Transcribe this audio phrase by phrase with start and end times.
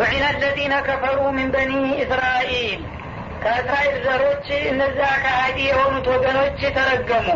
[0.00, 1.72] ሉዒነ አለዚነ ከፈሩ ምን በኒ
[2.04, 2.80] እስራኤል
[3.42, 7.26] ከእስራኤል ዘሮች እነዚያ ከሃዲ የሆኑት ወገኖች ተረገሙ።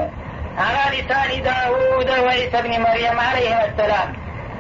[0.65, 4.11] አላ ሊሳኒ ዳውድ ወኢሳ ብኒ መርየም አለይህ ሰላም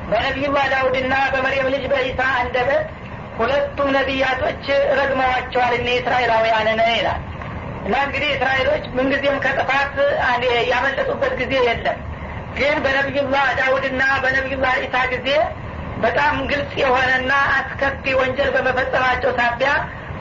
[0.08, 2.86] በነቢዩላህ ዳውድና በመርየም ልጅ በኢሳ አንደበት
[3.38, 4.64] ሁለቱም ነቢያቶች
[4.98, 7.20] ረግመዋቸዋል። እነ እስራኤላውያንን ይላል።
[7.86, 9.94] እና እንግዲህ እስራኤሎች ምንጊዜም ከጥፋት
[10.72, 11.98] ያመለጡበት ጊዜ የለም።
[12.58, 15.28] ግን በነቢዩላህ ዳውድና በነቢዩላህ ኢሳ ጊዜ
[16.04, 19.70] በጣም ግልጽ የሆነና አስከፊ ወንጀል በመፈጸማቸው ሳቢያ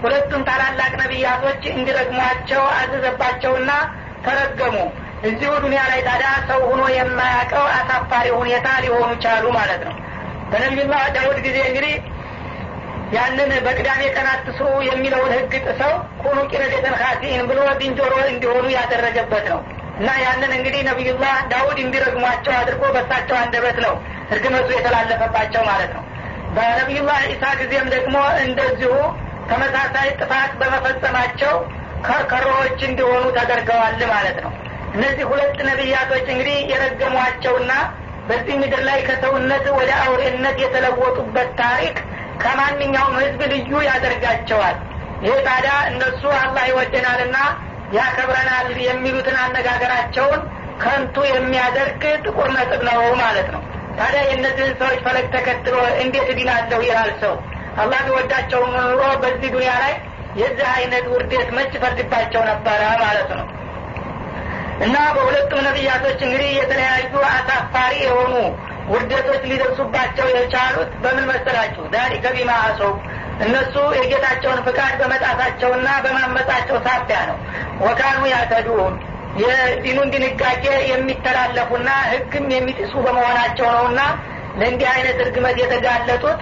[0.03, 3.71] ሁለቱም ታላላቅ ነቢያቶች እንዲረግሟቸው አዘዘባቸውና
[4.25, 4.75] ተረገሙ።
[5.29, 9.95] እዚሁ ዱኒያ ላይ ታዲያ ሰው ሁኖ የማያውቀው አሳፋሪ ሁኔታ ሊሆኑ ቻሉ ማለት ነው።
[10.51, 11.93] በነቢዩላህ ዳውድ ጊዜ እንግዲህ
[13.15, 19.59] ያንን በቅዳሜ ቀን አትስሩ የሚለውን ህግ ጥሰው ኩኑ ቂረደተን ካሲን ብሎ ዝንጀሮ እንዲሆኑ ያደረገበት ነው።
[19.99, 23.93] እና ያንን እንግዲህ ነቢዩላህ ዳውድ እንዲረግሟቸው አድርጎ በሳቸው አንደበት ነው
[24.31, 26.03] እርግመቱ የተላለፈባቸው ማለት ነው።
[26.55, 28.93] በነቢዩላህ ኢሳ ጊዜም ደግሞ እንደዚሁ
[29.49, 31.55] ተመሳሳይ ጥፋት በመፈጸማቸው
[32.05, 34.51] ከርከሮዎች እንዲሆኑ ተደርገዋል ማለት ነው።
[34.95, 37.71] እነዚህ ሁለት ነቢያቶች እንግዲህ የረገሟቸውና
[38.27, 41.95] በዚህ ምድር ላይ ከሰውነት ወደ አውሬነት የተለወጡበት ታሪክ
[42.43, 44.77] ከማንኛውም ህዝብ ልዩ ያደርጋቸዋል።
[45.25, 47.37] ይህ ታዲያ እነሱ አላህ ይወደናልና
[47.97, 50.41] ያከብረናል የሚሉትን አነጋገራቸውን
[50.83, 53.61] ከንቱ የሚያደርግ ጥቁር ነጥብ ነው ማለት ነው
[53.97, 57.35] ታዲያ የእነዚህን ሰዎች ፈለግ ተከትሎ እንዴት እድናለሁ ይላል ሰው?
[57.77, 59.93] አላህ ቢወዳቸው ኑሮ በዚህ ዱኒያ ላይ
[60.35, 63.47] የዚህ አይነት ውርደት መች ፈርድባቸው ነበረ ማለት ነው።
[64.83, 68.35] እና በሁለቱም ነቢያቶች እንግዲህ የተለያዩ አሳፋሪ የሆኑ
[68.89, 71.83] ውርደቶች ሊደርሱባቸው የቻሉት በምን መሰላችሁ?
[71.93, 72.93] ዛሊከ ቢማ አሰው።
[73.43, 77.37] እነሱ የጌታቸውን ፍቃድ በመጣታቸውና በማመጻቸው ሳቢያ ነው።
[77.83, 78.95] ወካኑ ያተዱን
[79.41, 84.01] የዲኑን ድንጋጌ የሚተላለፉና ህግም የሚጥሱ በመሆናቸው ነውና
[84.59, 86.39] ለእንዲህ አይነት እርግመት የተጋለጡት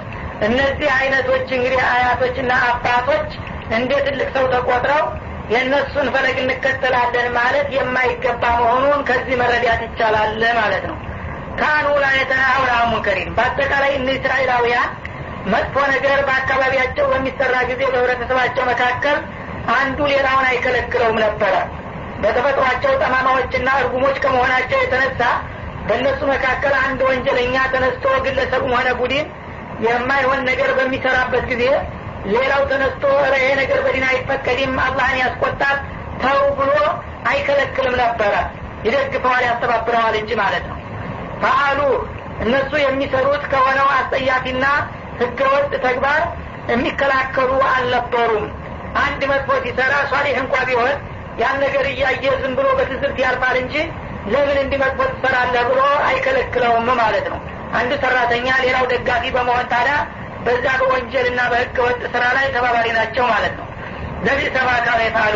[0.47, 3.29] እነዚህ አይነቶች እንግዲህ አያቶችና አባቶች
[3.77, 5.03] እንደ ትልቅ ሰው ተቆጥረው
[5.51, 10.97] የእነሱን ፈለግ እንከተላለን ማለት የማይገባ መሆኑን ከዚህ መረዳት ይቻላል ማለት ነው።
[11.59, 11.87] ካኑ
[12.17, 14.89] የተናውና ሙንከሪን። በአጠቃላይ እነ እስራኤላውያን
[15.45, 19.17] መጥፎ ነገር በአካባቢያቸው በሚሰራ ጊዜ በህብረተሰባቸው መካከል
[19.75, 21.53] አንዱ ሌላውን አይከለክለውም ነበረ
[22.21, 25.21] በተፈጥሯቸው ጠማማዎችና እርጉሞች ከመሆናቸው የተነሳ
[25.87, 29.27] በእነሱ መካከል አንድ ወንጀለኛ ተነስቶ ግለሰቡም ሆነ ቡድን
[29.85, 31.63] የማይሆን ነገር በሚሰራበት ጊዜ
[32.33, 33.03] ሌላው ተነስቶ
[33.35, 35.77] ይሄ ነገር በዲን አይፈቀድም አላህን ያስቆጣል
[36.23, 36.73] ተው ብሎ
[37.31, 38.33] አይከለክልም ነበረ።
[38.85, 40.77] ይደግፈዋል ያስተባብረዋል እንጂ ማለት ነው።
[41.41, 41.79] ፈአሉ
[42.45, 44.65] እነሱ የሚሰሩት ከሆነው አስጠያፊና
[45.19, 46.21] ህገወጥ ተግባር
[46.71, 48.45] የሚከላከሉ አልነበሩም።
[49.01, 50.93] አንድ መጥፎ ሲሰራ ሷሊህ እንኳ ቢሆን
[51.39, 53.75] ያን ነገር እያየ ዝም ብሎ በትዝብት ያልፋል እንጂ
[54.31, 57.39] ለምን እንዲህ መጥፎ ትሰራለህ ብሎ አይከለክለውም ማለት ነው።
[57.79, 59.95] አንዱ ሰራተኛ ሌላው ደጋፊ በመሆን ታዲያ
[60.45, 63.67] በዛ በወንጀልና በህገ ወጥ ስራ ላይ ተባባሪ ናቸው ማለት ነው።
[64.25, 65.35] ለዚህ ሰባካው የፋሉ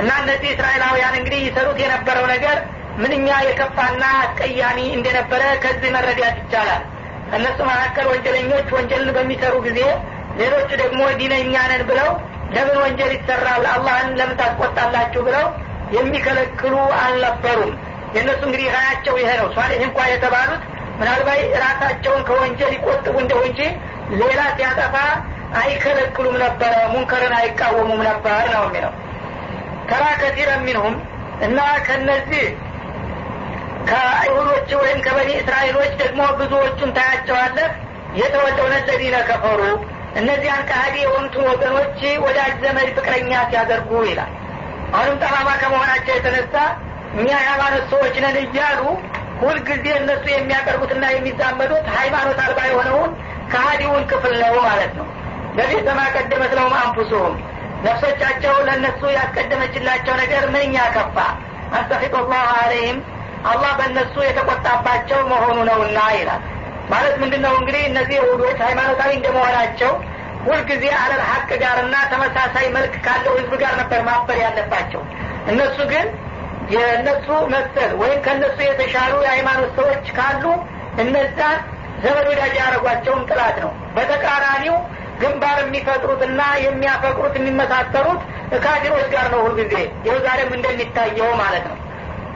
[0.00, 2.56] እና እነዚህ እስራኤላውያን እንግዲህ ይሰሩት የነበረው ነገር
[2.98, 6.82] ምንኛ የከፋና አስቀያሚ እንደነበረ ከዚህ መረዳት ይቻላል።
[7.36, 9.80] እነሱ መካከል ወንጀለኞች ወንጀልን በሚሰሩ ጊዜ
[10.40, 12.08] ሌሎቹ ደግሞ ዲነኛ ነን ብለው
[12.54, 13.64] ለምን ወንጀል ይሰራል?
[13.72, 15.46] አላህን ለምን ታስቆጣላችሁ ብለው
[15.96, 17.72] የሚከለክሉ አልነበሩም።
[18.14, 20.62] የእነሱ እንግዲህ ሀያቸው ይሄ ነው። ሷሌህ እንኳ የተባሉት
[20.98, 23.60] ምናልባት ራሳቸውን ከወንጀል ይቆጥቡ እንደው እንጂ
[24.20, 24.94] ሌላ ሲያጠፋ
[25.58, 28.92] አይከለክሉም ነበረ ሙንከርን አይቃወሙም ነበር ነው የሚለው።
[29.90, 30.94] ተራ ከቲረ ሚንሁም
[31.46, 32.46] እና ከነዚህ
[33.90, 37.68] ከአይሁዶች ወይም ከበኒ እስራኤሎች ደግሞ ብዙዎቹን ታያቸዋለህ።
[38.16, 39.60] የተወለውነ ለዚነ ከፈሩ
[40.18, 44.32] እነዚያን ከሀዲ የሆኑትን ወገኖች ወዳጅ ዘመድ ፍቅረኛ ሲያደርጉ ይላል።
[44.92, 46.54] አሁንም ጠማማ ከመሆናቸው የተነሳ
[47.14, 48.80] እኛ የሃይማኖት ሰዎች ነን እያሉ
[49.40, 53.10] ሁልጊዜ እነሱ የሚያቀርቡትና የሚዛመዱት ሃይማኖት አልባ የሆነውን
[53.52, 55.06] ከሀዲውን ክፍል ነው ማለት ነው።
[55.56, 57.34] በፊት በማቀደመት ለውም አንፉሱሁም
[57.84, 61.16] ነፍሶቻቸው ለእነሱ ያስቀደመችላቸው ነገር ምንኛ ከፋ!
[61.72, 62.98] አስተፊቅ ላሁ አለይህም።
[63.46, 66.42] አላህ በእነሱ የተቆጣባቸው መሆኑ ነውና ይላል
[66.90, 69.92] ማለት ምንድን ነው እንግዲህ እነዚህ ይሁዶች ሃይማኖታዊ እንደመሆናቸው
[70.46, 75.00] ሁልጊዜ አለል ሀቅ ጋርና ተመሳሳይ መልክ ካለው ህዝብ ጋር ነበር ማበር ያለባቸው።
[75.46, 76.06] እነሱ ግን
[76.74, 80.44] የእነሱ መሰል ወይም ከእነሱ የተሻሉ የሃይማኖት ሰዎች ካሉ
[81.02, 81.58] እነዛን
[82.04, 84.76] ዘመድ ወዳጅ ያደረጓቸውን ጥላት ነው። በተቃራኒው
[85.20, 88.22] ግንባር የሚፈጥሩትና የሚያፈቅሩት የሚመሳሰሩት
[88.64, 89.74] ካፊሮች ጋር ነው ሁልጊዜ።
[90.06, 91.76] ይኸው ዛሬም እንደሚታየው ማለት ነው።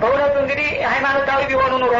[0.00, 1.96] በእውነቱ እንግዲህ ሃይማኖታዊ ቢሆኑ ኑሮ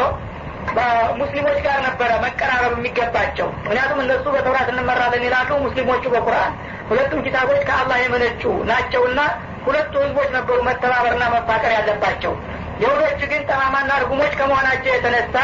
[0.75, 6.53] በሙስሊሞች ጋር ነበረ መቀራረብ የሚገባቸው። ምክንያቱም እነሱ በተውራት እንመራለን ይላሉ ሙስሊሞቹ በቁርአን።
[6.89, 9.19] ሁለቱም ኪታቦች ከአላህ የመነጩ ናቸውና
[9.65, 12.33] ሁለቱ ህዝቦች ነበሩ መተባበርና መፋቀር ያለባቸው።
[12.81, 15.35] የሁዶች ግን ጠማማና እርጉሞች ከመሆናቸው የተነሳ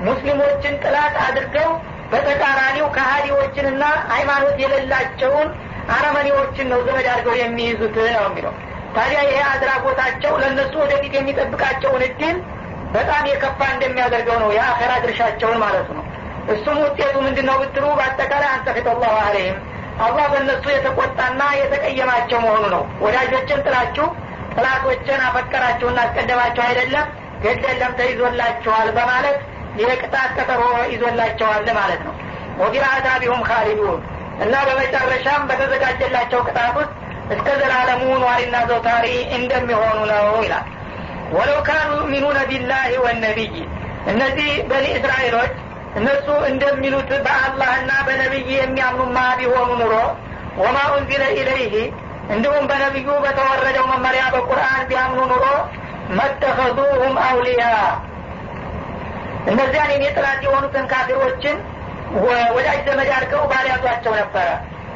[0.00, 1.70] ሙስሊሞችን ጥላት አድርገው
[2.12, 3.82] በተቃራኒው ከሀዲዎችንና
[4.12, 5.48] ሃይማኖት የሌላቸውን
[5.94, 8.54] አረመኔዎችን ነው ዘመድ አድርገው የሚይዙት ነው የሚለው።
[8.96, 12.36] ታዲያ ይሄ አድራጎታቸው ለእነሱ ወደፊት የሚጠብቃቸውን እድል
[12.92, 16.04] በጣም የከፋ እንደሚያደርገው ነው የአኸራ ድርሻቸውን ማለት ነው።
[16.48, 19.58] እሱም ውጤቱ ምንድን ነው ብትሉ በአጠቃላይ አንሰፊት አላሁ አለይህም።
[20.00, 24.06] አላህ በእነሱ የተቆጣና የተቀየማቸው መሆኑ ነው። ወዳጆችን ጥላችሁ
[24.54, 27.06] ጥላቶችን አፈቀራችሁና አስቀደማችሁ አይደለም
[27.42, 29.36] ገደለም ተይዞላችኋል በማለት
[29.80, 30.62] የቅጣት ቀጠሮ
[30.92, 32.14] ይዞላቸዋል ማለት ነው።
[32.62, 34.00] ወቢልአዛቢሁም ካሊዱን
[34.44, 36.92] እና በመጨረሻም በተዘጋጀላቸው ቅጣት ውስጥ
[37.34, 39.06] እስከ ዘላለሙ ኗሪና ዘውታሪ
[39.38, 40.66] እንደሚሆኑ ነው ይላል
[41.36, 43.54] ወለው ካኑ ዩሚኑነ ቢላህ ወነቢይ።
[44.12, 45.52] እነዚህ በኒ እስራኤሎች
[45.98, 49.94] እነሱ እንደሚሉት በአላህና በነቢይ የሚያምኑማ ቢሆኑ ኑሮ
[50.60, 51.74] ወማ ኡንዚለ ኢለይህ
[52.34, 55.44] እንዲሁም በነቢዩ በተወረደው መመሪያ በቁርአን ቢያምኑ ኑሮ
[56.18, 57.62] መተኸዙሁም አውሊያ።
[59.50, 61.56] እነዚያን የኔ ጥላት የሆኑትን ካፊሮችን
[62.56, 64.46] ወዳጅ ዘመድ አድርገው ባልያዟቸው ነበረ።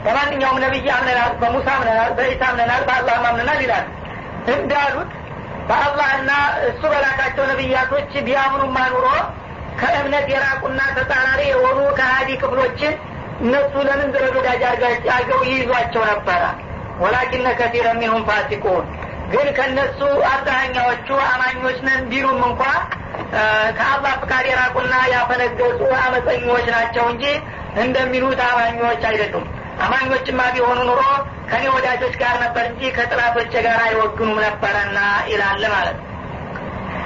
[0.04, 3.84] በማንኛውም ነቢይ አምነናል በሙሳ አምነናል በኢሳ አምነናል በአላህ አምነናል ይላል
[4.54, 5.10] እንዳሉት
[5.68, 6.30] በአላህና
[6.68, 9.06] እሱ በላካቸው ነቢያቶች ቢያምኑማ ኑሮ
[9.80, 12.94] ከእምነት የራቁና ተጻራሪ የሆኑ ከሀዲ ክፍሎችን
[13.42, 16.42] እነሱ ለምን ወዳጅ አድርገው ይይዟቸው ነበረ?
[17.02, 18.84] ወላኪነ ከቲረ ሚንሁም ፋሲቁን።
[19.32, 20.00] ግን ከእነሱ
[20.32, 22.62] አብዛኛዎቹ አማኞች ነን ቢሉም እንኳ
[23.78, 27.24] ከአላህ ፍቃድ የራቁና ያፈነገጡ አመፀኞች ናቸው እንጂ
[27.84, 29.46] እንደሚሉት አማኞች አይደሉም
[29.80, 31.02] አማኞችማ ቢሆኑ ኑሮ
[31.50, 34.98] ከኔ ወዳጆች ጋር ነበር እንጂ ከጥላቶች ጋር አይወግኑም ነበረና
[35.32, 36.08] ይላል ማለት ነው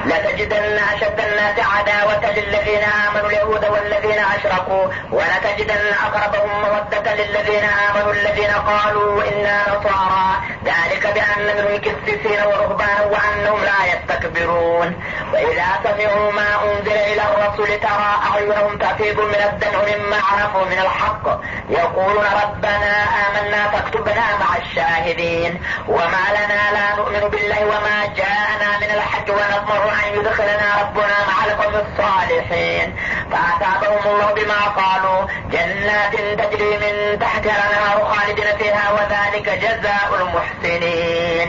[0.07, 8.51] لتجدن أشد الناس عداوة للذين آمنوا اليهود والذين أشركوا ولتجدن أقربهم مودة للذين آمنوا الذين
[8.51, 10.27] قالوا إنا نصارى.
[10.65, 15.01] ذلك بأن منهم كسيسين ورهبانا وأنهم لا يستكبرون.
[15.33, 21.41] وإذا سمعوا ما أنزل إلى الرسول ترى أعينهم تفيض من الدمع مما عرفوا من الحق.
[21.71, 22.95] يقولون ربنا
[23.27, 25.63] آمنا فاكتبنا مع الشاهدين.
[25.89, 31.76] وما لنا لا نؤمن بالله وما جاءنا من الحق ونطمع أن يدخلنا ربنا مع القوم
[31.86, 32.88] الصالحين
[33.32, 35.20] فأتابهم الله بما قالوا
[35.52, 41.48] جنات تجري من تحتها الأنهار خالدين فيها وذلك جزاء المحسنين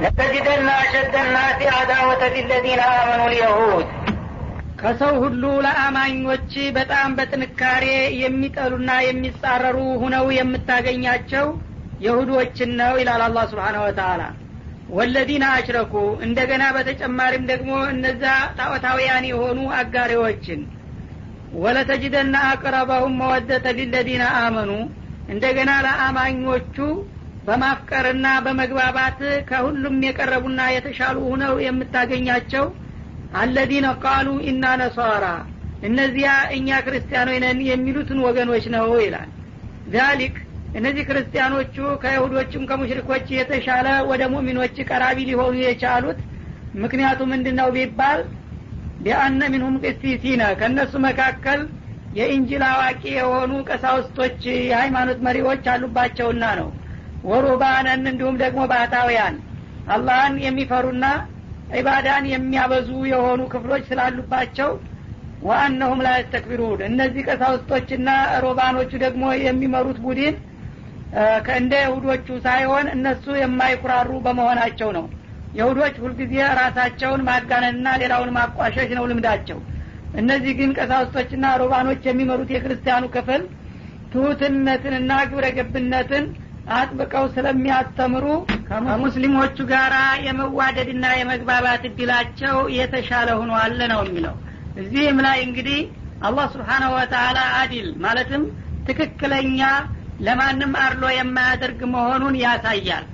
[0.00, 3.86] لتجدن أشد الناس عداوة للذين آمنوا اليهود
[4.80, 7.86] ከሰው ሁሉ ለአማኞች በጣም በጥንካሬ
[8.20, 11.46] የሚጠሉና የሚጻረሩ ሁነው የምታገኛቸው
[12.06, 14.22] የሁዶችን ነው ይላል አላህ ስብሓን ወተላ
[14.89, 15.93] ወለዚነ አሽረኩ።
[16.25, 18.23] እንደገና በተጨማሪም ደግሞ እነዛ
[18.57, 20.61] ጣዖታውያን የሆኑ አጋሪዎችን
[21.55, 24.71] ወለተጅደና አቅረበሁም መወደተ ሊለዚነ አመኑ።
[25.29, 26.77] እንደገና ለአማኞቹ
[27.47, 32.65] በማፍቀርና በመግባባት ከሁሉም የቀረቡና የተሻሉ ሁነው የምታገኛቸው
[33.35, 35.25] አለዚነ ቃሉ ኢና ነሷራ።
[35.81, 36.27] እነዚያ
[36.57, 39.29] እኛ ክርስቲያኖች ነን የሚሉትን ወገኖች ነው ይላል።
[39.87, 40.35] ዛሊክ
[40.75, 46.19] እነዚህ ክርስቲያኖቹ ከይሁዶችም ከሙሽሪኮች የተሻለ ወደ ሙሚኖች ቀራቢ ሊሆኑ የቻሉት
[46.83, 48.21] ምክንያቱ ምንድን ነው ቢባል
[48.99, 51.61] ቢአነ ሚንሁም ቅሲሲነ ከእነሱ መካከል
[52.17, 56.69] የኢንጅል አዋቂ የሆኑ ቀሳውስቶች የሃይማኖት መሪዎች አሉባቸውና ነው።
[57.23, 59.35] ወሩባነን እንዲሁም ደግሞ ባህታውያን
[59.87, 61.05] አላህን የሚፈሩና
[61.75, 64.69] ዒባዳን የሚያበዙ የሆኑ ክፍሎች ስላሉባቸው
[65.41, 68.09] ወአነሁም ላ የስተክቢሩን። እነዚህ ቀሳውስቶችና
[68.45, 70.35] ሮባኖቹ ደግሞ የሚመሩት ቡድን
[71.45, 75.05] ከእንደ የሁዶቹ ሳይሆን እነሱ የማይኩራሩ በመሆናቸው ነው።
[75.53, 79.59] የሁዶች ሁልጊዜ ራሳቸውን ማጋነንና ሌላውን ማቋሸሽ ነው ልምዳቸው።
[80.13, 83.41] እነዚህ ግን ቀሳውስቶችና ሮባኖች የሚመሩት የክርስቲያኑ ክፍል
[84.11, 86.25] ትሁትነትንና ግብረ ገብነትን
[86.75, 88.25] አጥብቀው ስለሚያስተምሩ
[88.69, 89.93] ከሙስሊሞቹ ጋር
[90.27, 94.35] የመዋደድና የመግባባት እድላቸው የተሻለ ሆኗል ነው የሚለው።
[94.81, 95.79] እዚህም ላይ እንግዲህ
[96.27, 98.43] አላህ ስብሓናሁ ወተላ አዲል ማለትም
[98.87, 99.61] ትክክለኛ
[100.19, 103.05] ለማንም አድሎ የማያደርግ መሆኑን ያሳያል።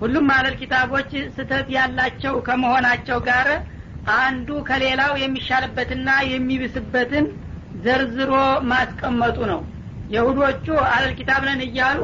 [0.00, 3.48] ሁሉም አለል ኪታቦች ስተት ያላቸው ከመሆናቸው ጋር
[4.18, 7.26] አንዱ ከሌላው የሚሻልበትና የሚብስበትን
[7.84, 8.32] ዘርዝሮ
[8.70, 9.60] ማስቀመጡ ነው።
[10.14, 12.00] የሁዶቹ አለል ኪታብ ነን እያሉ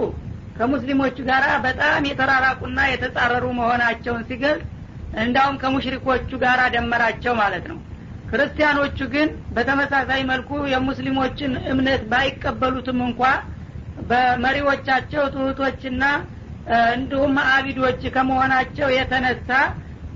[0.58, 4.64] ከሙስሊሞቹ ጋር በጣም የተራራቁና የተጻረሩ መሆናቸውን ሲገልጽ
[5.22, 7.78] እንዳውም ከሙሽሪኮቹ ጋር ደመራቸው ማለት ነው።
[8.30, 13.20] ክርስቲያኖቹ ግን በተመሳሳይ መልኩ የሙስሊሞችን እምነት ባይቀበሉትም እንኳ
[14.10, 16.04] በመሪዎቻቸው ትሁቶችና
[16.94, 19.50] እንዲሁም አቢዶች ከመሆናቸው የተነሳ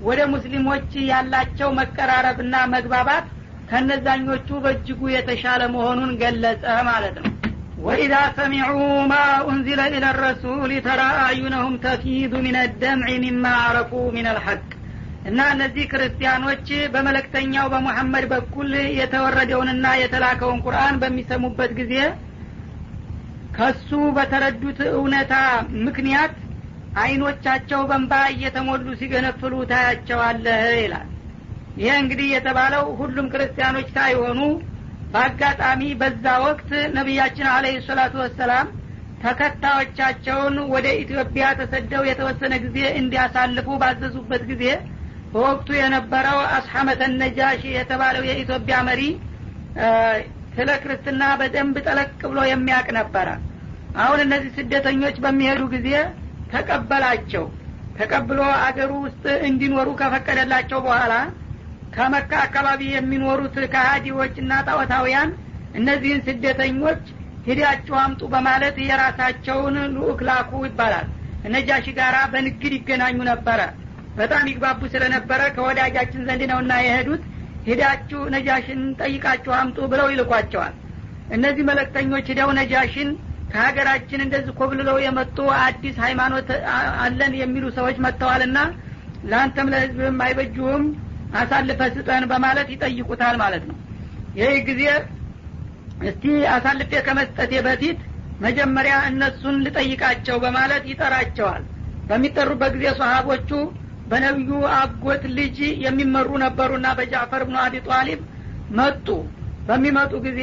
[0.01, 3.25] ወደ ሙስሊሞች ያላቸው መቀራረብና መግባባት
[3.69, 7.27] ከነዛኞቹ በእጅጉ የተሻለ መሆኑን ገለጸ ማለት ነው።
[7.77, 8.71] ወኢዛ ሰሚዑ
[9.11, 9.13] ማ
[9.47, 14.61] ኡንዚለ ኢለ ረሱል ተራ አዩነሁም ተፊዱ ምን ደምዕ ሚማ አረፉ ምን አልሐቅ
[15.25, 18.69] እና እነዚህ ክርስቲያኖች በመለክተኛው በሙሐመድ በኩል
[18.99, 21.95] የተወረደውንና የተላከውን ቁርአን በሚሰሙበት ጊዜ
[23.55, 25.33] ከሱ በተረዱት እውነታ
[25.85, 26.35] ምክንያት
[27.01, 31.07] አይኖቻቸው በንባ እየተሞሉ ሲገነፍሉ ታያቸዋለህ ይላል።
[31.77, 34.39] ይህ እንግዲህ የተባለው ሁሉም ክርስቲያኖች ሳይሆኑ
[35.13, 38.67] በአጋጣሚ በዛ ወቅት ነቢያችን አለህ ሰላቱ ወሰላም
[39.23, 44.63] ተከታዮቻቸውን ወደ ኢትዮጵያ ተሰደው የተወሰነ ጊዜ እንዲያሳልፉ ባዘዙበት ጊዜ
[45.33, 49.01] በወቅቱ የነበረው አስሐመተ ነጃሺ የተባለው የኢትዮጵያ መሪ
[50.51, 53.27] ስለ ክርስትና በደንብ ጠለቅ ብሎ የሚያቅ ነበረ።
[53.97, 55.89] አሁን እነዚህ ስደተኞች በሚሄዱ ጊዜ
[56.53, 57.45] ተቀበላቸው።
[57.97, 61.13] ተቀብሎ አገሩ ውስጥ እንዲኖሩ ከፈቀደላቸው በኋላ
[61.95, 65.31] ከመካ አካባቢ የሚኖሩት ከሃዲዎችና ጣዖታውያን
[65.75, 67.03] እነዚህን ስደተኞች
[67.47, 71.07] ሂዳችሁ አምጡ በማለት የራሳቸውን ልኡክ ላኩ ይባላል።
[71.47, 73.61] እነጃሺ ጋራ በንግድ ይገናኙ ነበረ።
[74.17, 77.23] በጣም ይግባቡ ስለነበረ ከወዳጃችን ዘንድ ነውና የሄዱት
[77.67, 80.73] ሂዳችሁ ነጃሽን ጠይቃችሁ አምጡ ብለው ይልኳቸዋል።
[81.35, 83.09] እነዚህ መለክተኞች ሂደው ነጃሽን
[83.51, 86.49] ከሀገራችን እንደዚህ ኮብልለው የመጡ አዲስ ሃይማኖት
[87.03, 88.57] አለን የሚሉ ሰዎች መጥተዋልና
[89.23, 90.83] ለአንተም ለህዝብም አይበጅሁም
[91.39, 93.77] አሳልፈ ስጠን በማለት ይጠይቁታል ማለት ነው።
[94.39, 94.83] ይህ ጊዜ
[96.03, 97.99] እስቲ አሳልፌ ከመስጠቴ በፊት
[98.45, 101.63] መጀመሪያ እነሱን ልጠይቃቸው በማለት ይጠራቸዋል።
[102.09, 103.49] በሚጠሩበት ጊዜ ሰሀቦቹ
[104.11, 108.21] በነቢዩ አጎት ልጅ የሚመሩ ነበሩና በጃፈር ብኑ አቢ ጧሊብ
[108.79, 109.07] መጡ።
[109.67, 110.41] በሚመጡ ጊዜ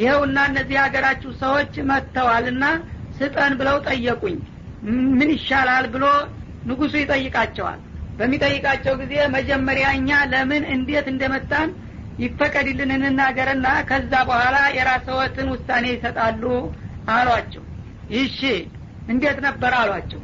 [0.00, 2.64] ይኸውና እነዚህ ሀገራችሁ ሰዎች መጥተዋልና
[3.18, 4.36] ስጠን ብለው ጠየቁኝ።
[5.18, 6.04] ምን ይሻላል ብሎ
[6.68, 7.80] ንጉሱ ይጠይቃቸዋል።
[8.18, 11.70] በሚጠይቃቸው ጊዜ መጀመሪያ እኛ ለምን እንዴት እንደመጣን
[12.18, 16.42] ይፈቀድልን እንናገርና ከዛ በኋላ የራስዎትን ውሳኔ ይሰጣሉ
[17.14, 17.64] አሏቸው።
[18.14, 18.40] ይሺ
[19.08, 20.20] እንዴት ነበር አሏቸው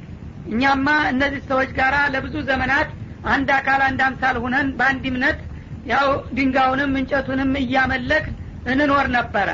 [0.47, 2.89] እኛማ እነዚህ ሰዎች ጋር ለብዙ ዘመናት
[3.25, 5.41] አንድ አካል አንድ አምሳል ሁነን በአንድ እምነት
[5.85, 6.07] ያው
[6.37, 8.25] ድንጋውንም እንጨቱንም እያመለክ
[8.67, 9.49] እንኖር ነበረ።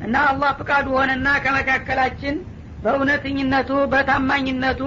[0.00, 2.36] እና አላህ ፍቃዱ ሆነና ከመካከላችን
[2.82, 4.80] በእውነተኝነቱ በታማኝነቱ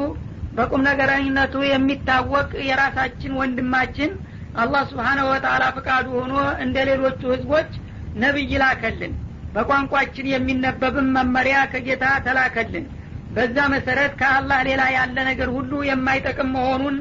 [0.54, 4.12] በቁም ነገረኝነቱ የሚታወቅ የራሳችን ወንድማችን
[4.56, 7.70] አላህ ስብሓነሁ ወተአላ ፍቃዱ ሆኖ እንደ ሌሎቹ ህዝቦች
[8.16, 9.14] ነቢይ ላከልን።
[9.56, 12.86] በቋንቋችን የሚነበብም መመሪያ ከጌታ ተላከልን
[13.36, 16.96] በዛ መሰረት ከአላህ ሌላ ያለ ነገር ሁሉ የማይጠቅም መሆኑን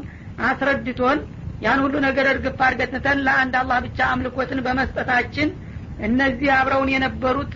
[0.48, 1.18] አስረድቶን
[1.64, 5.48] ያን ሁሉ ነገር እርግፍ አርገትተን ለአንድ አላህ ብቻ አምልኮትን በመስጠታችን
[6.08, 7.54] እነዚህ አብረውን የነበሩት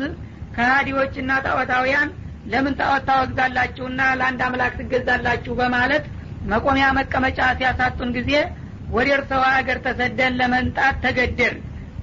[0.57, 2.11] ከሃዲዎችና ጣዖታውያን
[2.53, 6.05] ለምን ጣዖት ታወግዛላችሁና ለአንድ አምላክ ትገዛላችሁ በማለት
[6.53, 8.33] መቆሚያ መቀመጫ ሲያሳጡን ጊዜ
[8.91, 11.55] ወደ እርሰዋ ሀገር ተሰደን ለመንጣት ተገደር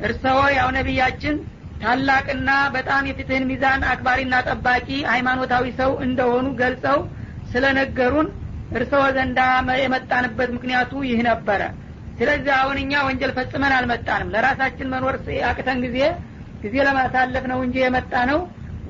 [0.07, 1.35] እርሰዎ ያው ነቢያችን
[1.81, 6.99] ታላቅና በጣም የፍትህን ሚዛን አክባሪና ጠባቂ ሃይማኖታዊ ሰው እንደሆኑ ገልጸው
[7.51, 8.27] ስለነገሩን
[8.71, 9.39] እርሰዎ ዘንዳ
[9.79, 11.61] የመጣንበት ምክንያቱ ይህ ነበረ።
[12.19, 15.15] ስለዚህ አሁን እኛ ወንጀል ፈጽመን አልመጣንም። ለራሳችን መኖር
[15.49, 15.97] አቅተን ጊዜ
[16.63, 18.39] ጊዜ ለማሳለፍ ነው እንጂ የመጣ ነው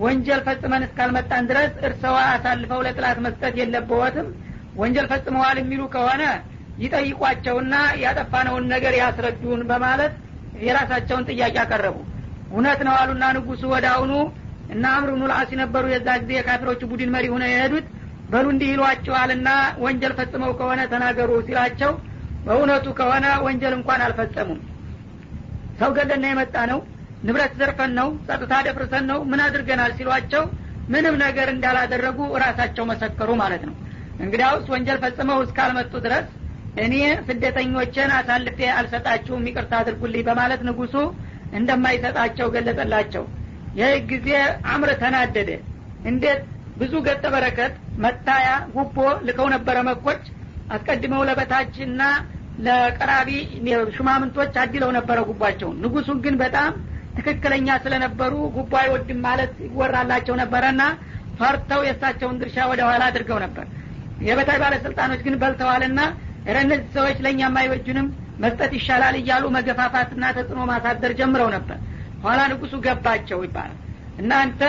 [0.03, 4.27] ወንጀል ፈጽመን እስካልመጣን ድረስ እርሰዋ አሳልፈው ለጥላት መስጠት የለብዎትም።
[4.81, 6.23] ወንጀል ፈጽመዋል የሚሉ ከሆነ
[6.83, 10.13] ይጠይቋቸውና ያጠፋነውን ነገር ያስረዱን በማለት
[10.61, 11.97] የራሳቸውን ጥያቄ አቀረቡ
[12.51, 14.13] እውነት ነው አሉና ንጉሱ ወደ አሁኑ
[14.73, 17.87] እና አምር ብኑ ልአስ ነበሩ። የዛ ጊዜ የካፊሮቹ ቡድን መሪ ሆነው የሄዱት
[18.29, 19.49] በሉ እንዲህ ይሏቸዋልና
[19.83, 21.91] ወንጀል ፈጽመው ከሆነ ተናገሩ ሲላቸው
[22.45, 24.59] በእውነቱ ከሆነ ወንጀል እንኳን አልፈጸሙም።
[25.79, 26.79] ሰው ገለና የመጣ ነው
[27.25, 30.43] ንብረት ዘርፈን ነው ጸጥታ ደፍርሰን ነው ምን አድርገናል ሲሏቸው
[30.93, 33.75] ምንም ነገር እንዳላደረጉ እራሳቸው መሰከሩ ማለት ነው።
[34.23, 36.25] እንግዲያውስ ወንጀል ፈጽመው እስካልመጡ ድረስ
[36.83, 36.95] እኔ
[37.27, 40.95] ስደተኞችን አሳልፌ አልሰጣችሁም ይቅርታ አድርጉልኝ በማለት ንጉሱ
[41.57, 43.23] እንደማይሰጣቸው ገለጸላቸው።
[43.79, 44.29] ይህ ጊዜ
[44.73, 45.49] አምር ተናደደ።
[46.09, 46.41] እንዴት
[46.79, 50.23] ብዙ ገጠ በረከት መታያ ጉቦ ልከው ነበረ መኮች?
[50.71, 52.01] አስቀድመው ለበታችና
[52.65, 53.29] ለቀራቢ
[53.95, 56.71] ሹማምንቶች አድለው ነበረ ጉቧቸውን ንጉሱን ግን በጣም
[57.17, 60.81] ትክክለኛ ስለነበሩ ጉቦ አይወድም ማለት ይወራላቸው ነበረና
[61.39, 63.65] ፈርተው የእሳቸውን ድርሻ ወደ ኋላ አድርገው ነበር።
[64.27, 65.99] የበታይ ባለስልጣኖች ግን በልተዋልና
[66.55, 68.07] እነዚህ ሰዎች ለእኛም አይበጁንም
[68.39, 71.77] መስጠት ይሻላል እያሉ መገፋፋትና ተጽዕኖ ማሳደር ጀምረው ነበር።
[72.23, 73.77] ኋላ ንጉሱ ገባቸው ይባላል።
[74.21, 74.61] እናንተ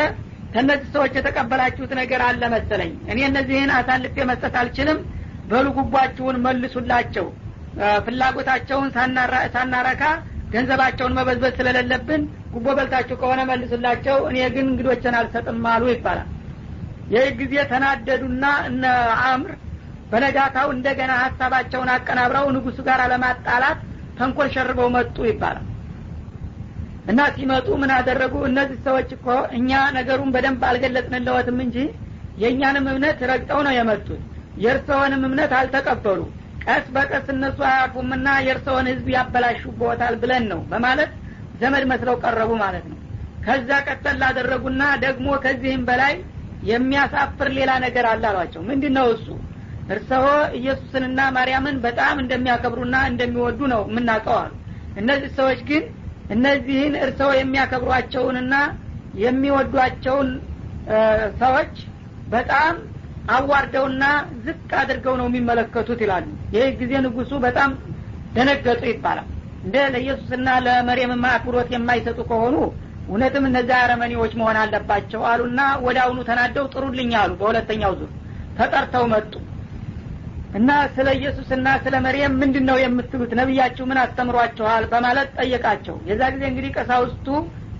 [0.52, 4.98] ከእነዚህ ሰዎች የተቀበላችሁት ነገር አለ መሰለኝ። እኔ እነዚህን አሳልፌ መስጠት አልችልም።
[5.50, 7.26] በሉ ጉቧችሁን መልሱላቸው።
[8.06, 8.88] ፍላጎታቸውን
[9.54, 10.02] ሳናረካ
[10.52, 12.22] ገንዘባቸውን መበዝበዝ ስለሌለብን
[12.54, 16.28] ጉቦ በልታችሁ ከሆነ መልሱላቸው። እኔ ግን እንግዶችን አልሰጥም አሉ ይባላል።
[17.12, 18.84] ይህ ጊዜ ተናደዱና እነ
[19.26, 19.52] አምር
[20.12, 23.78] በነጋታው እንደገና ሀሳባቸውን አቀናብረው ንጉሱ ጋር ለማጣላት
[24.18, 25.66] ተንኮል ሸርበው መጡ ይባላል።
[27.06, 28.34] እና ሲመጡ ምን አደረጉ?
[28.48, 29.26] እነዚህ ሰዎች እኮ
[29.58, 31.76] እኛ ነገሩን በደንብ አልገለጽንለወትም እንጂ
[32.42, 34.20] የእኛንም እምነት ረግጠው ነው የመጡት።
[34.62, 36.20] የእርሰውንም እምነት አልተቀበሉ።
[36.66, 41.12] ቀስ በቀስ እነሱ አያርፉምና የእርሰውን ህዝብ ያበላሹበታል ብለን ነው በማለት
[41.60, 42.98] ዘመድ መስለው ቀረቡ ማለት ነው።
[43.46, 46.14] ከዛ ቀጠል ላደረጉና ደግሞ ከዚህም በላይ
[46.64, 49.26] የሚያሳፍር ሌላ ነገር አለ አሏቸው። ምንድን ነው እሱ
[49.88, 50.24] እርስዎ
[50.58, 54.38] ኢየሱስንና ማርያምን በጣም እንደሚያከብሩና እንደሚወዱ ነው የምናውቀው
[55.00, 55.84] እነዚህ ሰዎች ግን
[56.34, 58.54] እነዚህን እርስዎ የሚያከብሯቸውንና
[59.22, 60.28] የሚወዷቸውን
[61.42, 61.74] ሰዎች
[62.34, 62.74] በጣም
[63.34, 64.04] አዋርደውና
[64.44, 66.24] ዝቅ አድርገው ነው የሚመለከቱት ይላሉ።
[66.54, 67.70] ይህ ጊዜ ንጉሱ በጣም
[68.36, 69.28] ደነገጡ ይባላል።
[69.64, 72.56] እንደ ለኢየሱስና ለመርየምማ አክብሮት የማይሰጡ ከሆኑ
[73.08, 78.10] እውነትም እነዚያ አረመኔዎች መሆን አለባቸው አሉና ወደ አሁኑ ተናደው ጥሩልኝ አሉ በሁለተኛው ዙር።
[78.58, 79.32] ተጠርተው መጡ
[80.52, 83.30] እና ስለ ኢየሱስና ስለ መርየም ምንድን ነው የምትሉት?
[83.38, 84.84] ነቢያችሁ ምን አስተምሯችኋል?
[84.92, 87.28] በማለት ጠየቃቸው። የዛ ጊዜ እንግዲህ ቀሳውስቱ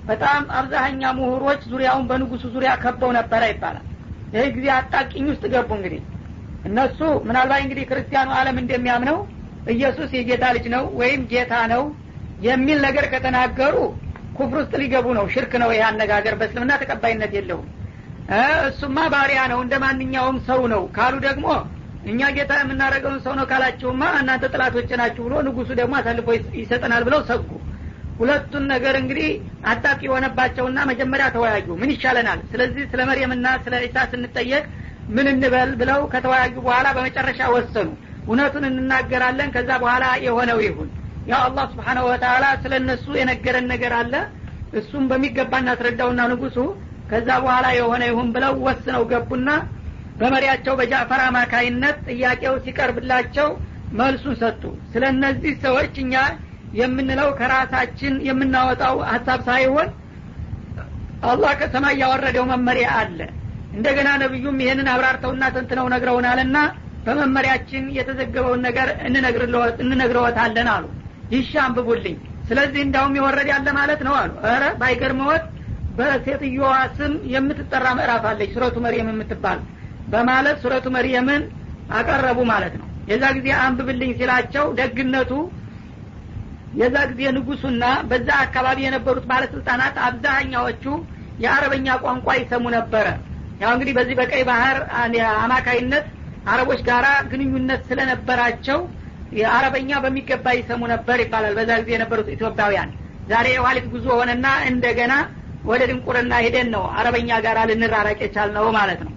[0.07, 3.85] በጣም አብዛሀኛ ምሁሮች ዙሪያውን በንጉሱ ዙሪያ ከበው ነበረ ይባላል።
[4.35, 6.01] ይህ ጊዜ አጣቂኝ ውስጥ ገቡ እንግዲህ።
[6.65, 6.99] እነሱ
[7.29, 9.19] ምናልባት እንግዲህ ክርስቲያኑ አለም እንደሚያምነው
[9.73, 11.83] ኢየሱስ የጌታ ልጅ ነው ወይም ጌታ ነው
[12.47, 13.77] የሚል ነገር ከተናገሩ
[14.37, 17.69] ኩፍር ውስጥ ሊገቡ ነው። ሽርክ ነው ይህ አነጋገር። በእስልምና ተቀባይነት የለውም።
[18.69, 21.47] እሱማ ባሪያ ነው እንደ ማንኛውም ሰው ነው። ካሉ ደግሞ
[22.03, 26.29] እኛ ጌታ የምናደረገውን ሰው ነው ካላችሁማ እናንተ ጥላቶች ናችሁ ብሎ ንጉሱ ደግሞ አሳልፎ
[26.61, 27.49] ይሰጠናል ብለው ሰጉ።
[28.19, 29.29] ሁለቱን ነገር እንግዲህ
[29.71, 32.41] አጣቂ የሆነባቸውና መጀመሪያ ተወያዩ። ምን ይሻለናል?
[32.51, 34.65] ስለዚህ ስለ መርየምና ስለ ኢሳ ስንጠየቅ
[35.09, 37.89] ምን እንበል ብለው ከተወያዩ በኋላ በመጨረሻ ወሰኑ።
[38.27, 40.91] እውነቱን እንናገራለን ከዛ በኋላ የሆነው ይሁን።
[41.27, 44.15] ያው አላህ ስብሓናሁ ወተላ ስለ እነሱ የነገረን ነገር አለ።
[44.73, 46.59] እሱም በሚገባ እናስረዳውና ንጉሱ
[47.11, 49.49] ከዛ በኋላ የሆነ ይሁን ብለው ወስነው ገቡና
[50.21, 53.49] በመሪያቸው በጃፈር አማካይነት ጥያቄው ሲቀርብላቸው
[53.93, 56.15] መልሱን ሰጡ። ስለ እነዚህ ሰዎች እኛ
[56.73, 59.89] የምንለው ከራሳችን የምናወጣው ሀሳብ ሳይሆን
[61.25, 63.19] አላህ ከሰማይ ያወረደው መመሪያ አለ።
[63.73, 66.57] እንደገና ነቢዩም ይህንን አብራርተውና ተንትነው ነግረውናልና
[67.07, 68.89] በመመሪያችን የተዘገበውን ነገር
[69.83, 70.85] እንነግረወታለን አሉ።
[71.31, 72.17] ይሻ አንብቡልኝ
[72.49, 75.45] ስለዚህ እንዳውም የወረድ ያለ ማለት ነው አሉ። ረ ባይገርመወት
[75.99, 79.61] በሴትዮዋ ስም የምትጠራ ምዕራፍ አለች። ሱረቱ መርየም የምትባል
[80.13, 81.43] በማለት ሱረቱ መርየምን
[81.99, 85.33] አቀረቡ ማለት ነው። የዛ ጊዜ አንብብልኝ ሲላቸው ደግነቱ
[86.75, 90.85] የዛ ጊዜ ንጉሱና በዛ አካባቢ የነበሩት ባለስልጣናት አብዛኛዎቹ
[91.43, 93.07] የአረበኛ ቋንቋ ይሰሙ ነበረ።
[93.63, 94.79] ያው እንግዲህ በዚህ በቀይ ባህር
[95.43, 96.07] አማካይነት
[96.47, 98.79] አረቦች ጋራ ግንኙነት ስለነበራቸው
[99.39, 102.91] የአረበኛ በሚገባ ይሰሙ ነበር ይባላል። በዛ ጊዜ የነበሩት ኢትዮጵያውያን
[103.31, 105.13] ዛሬ የኋሊት ጉዞ ሆነና እንደገና
[105.65, 109.13] ወደ ድንቁርና ሄደን ነው አረበኛ ጋር ልንራራቅ የቻልነው ማለት ነው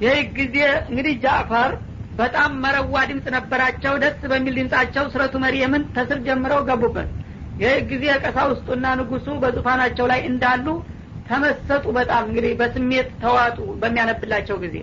[0.00, 0.56] ይህ ጊዜ
[0.88, 1.72] እንግዲህ ጃዕፈር
[2.14, 7.10] በጣም መረዋ ድምፅ ነበራቸው። ደስ በሚል ድምጻቸው ስረቱ መርየምን ተስር ጀምረው ገቡበት።
[7.58, 10.66] ይህ ጊዜ ቀሳውስጡና ንጉሱ በዙፋናቸው ላይ እንዳሉ
[11.26, 14.76] ተመሰጡ። በጣም እንግዲህ በስሜት ተዋጡ በሚያነብላቸው ጊዜ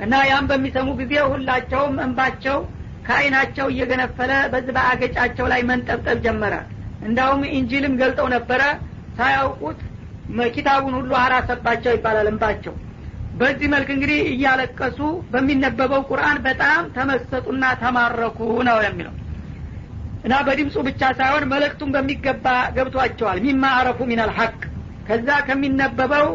[0.00, 2.58] እና ያም በሚሰሙ ጊዜ ሁላቸውም እንባቸው
[3.06, 6.54] ከአይናቸው እየገነፈለ በዚህ በአገጫቸው ላይ መንጠብጠብ ጀመረ።
[7.02, 8.62] እንዳውም ኢንጂልም ገልጠው ነበረ።
[9.18, 9.80] ሳያውቁት
[10.54, 12.74] ኪታቡን ሁሉ አራሰባቸው ይባላል እንባቸው
[13.40, 14.98] በዚህ መልክ እንግዲህ እያለቀሱ
[15.32, 19.14] በሚነበበው ቁርአን በጣም ተመሰጡና ተማረኩ ነው የሚለው።
[20.24, 24.58] እና በድምፁ ብቻ ሳይሆን መልእክቱን በሚገባ ገብቷቸዋል። ሚማ አረፉ ሚናል ሐቅ።
[25.08, 26.26] ከዛ ከሚነበበው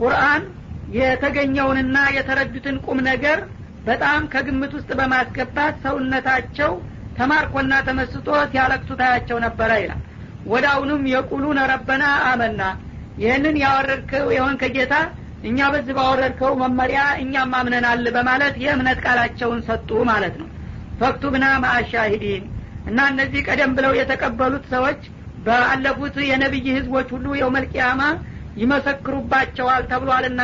[0.00, 0.42] ቁርአን
[0.96, 3.38] የተገኘውንና የተረዱትን ቁም ነገር
[3.86, 6.72] በጣም ከግምት ውስጥ በማስገባት ሰውነታቸው
[7.18, 10.00] ተማርኮና ተመስጦ ሲያለቅሱ ታያቸው ነበረ ይላል።
[10.46, 12.60] ወደ አሁኑም የቁሉነ ረበና አመና።
[13.18, 14.94] ይህንን ያወረድከው የሆን ከጌታ
[15.42, 20.48] እኛ በዚህ ባወረድከው መመሪያ እኛም አምነናል በማለት የእምነት ቃላቸውን ሰጡ ማለት ነው።
[21.00, 22.44] ፈክቱብና ማአሻሂዲን
[22.86, 25.00] እና እነዚህ ቀደም ብለው የተቀበሉት ሰዎች
[25.46, 28.02] ባለፉት የነቢይ ህዝቦች ሁሉ የውመልቅያማ
[28.62, 30.42] ይመሰክሩባቸዋል ተብሏልና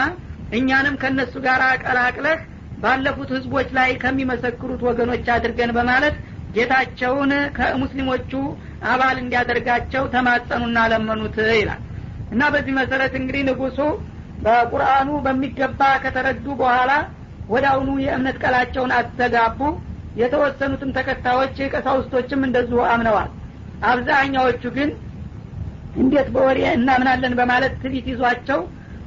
[0.53, 2.39] እኛንም ከእነሱ ጋር ቀላቅለህ
[2.79, 6.17] ባለፉት ህዝቦች ላይ ከሚመሰክሩት ወገኖች አድርገን በማለት
[6.55, 8.33] ጌታቸውን ከሙስሊሞቹ
[8.91, 11.83] አባል እንዲያደርጋቸው ተማጸኑና ለመኑት ይላል።
[12.31, 13.79] እና በዚህ መሰረት እንግዲህ ንጉሱ
[14.39, 16.91] በቁርአኑ በሚገባ ከተረዱ በኋላ
[17.53, 19.61] ወደ አሁኑ የእምነት ቃላቸውን አስተጋቡ።
[20.21, 23.31] የተወሰኑትም ተከታዮች ቀሳውስቶችም እንደዚሁ አምነዋል።
[23.91, 24.91] አብዛኛዎቹ ግን
[26.01, 28.61] እንዴት በወሬ እናምናለን በማለት ትቢት ይዟቸው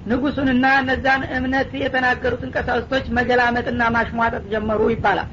[0.10, 5.30] ንጉሱንና እነዛን እምነት የተናገሩትን ቀሳውስቶች መገላመጥና ማሽሟጠጥ ጀመሩ ይባላል።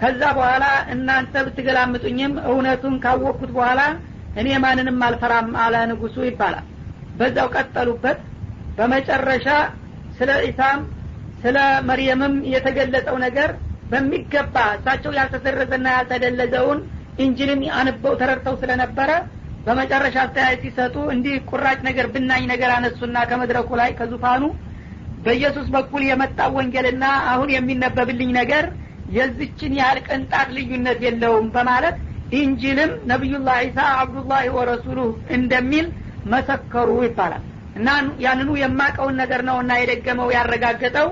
[0.00, 3.80] ከዛ በኋላ እናንተ ብትገላምጡኝም እውነቱን ካወቅኩት በኋላ
[4.40, 6.64] እኔ ማንንም አልፈራም አለ ንጉሱ ይባላል።
[7.18, 8.20] በዛው ቀጠሉበት
[8.78, 9.46] በመጨረሻ
[10.18, 10.80] ስለ ኢሳም
[11.42, 11.58] ስለ
[11.88, 13.50] መርየምም የተገለጸው ነገር
[13.90, 16.78] በሚገባ እሳቸው ያልተሰረዘና ያልተደለዘውን
[17.18, 19.10] እንጅልን አንበው ተረድተው ስለነበረ
[19.66, 24.42] በመጨረሻ አስተያየት ሲሰጡ እንዲህ ቁራጭ ነገር ብናኝ ነገር አነሱና ከመድረኩ ላይ ከዙፋኑ
[25.24, 28.64] በኢየሱስ በኩል የመጣው ወንጌልና አሁን የሚነበብልኝ ነገር
[29.16, 31.96] የዝችን ያህል ቅንጣት ልዩነት የለውም በማለት
[32.38, 35.86] ኢንጂልም ነቢዩላህ ዒሳ አብዱላህ ወረሱሉህ እንደሚል
[36.24, 37.42] መሰከሩ ይባላል
[37.74, 37.88] እና
[38.24, 41.08] ያንኑ የማቀውን ነገር ነው እና የደገመው ያረጋገጠው።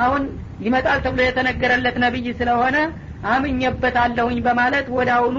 [0.00, 0.22] አሁን
[0.64, 2.76] ይመጣል ተብሎ የተነገረለት ነቢይ ስለሆነ
[3.32, 5.38] አምኜበታለሁኝ በማለት ወደ አሁኑ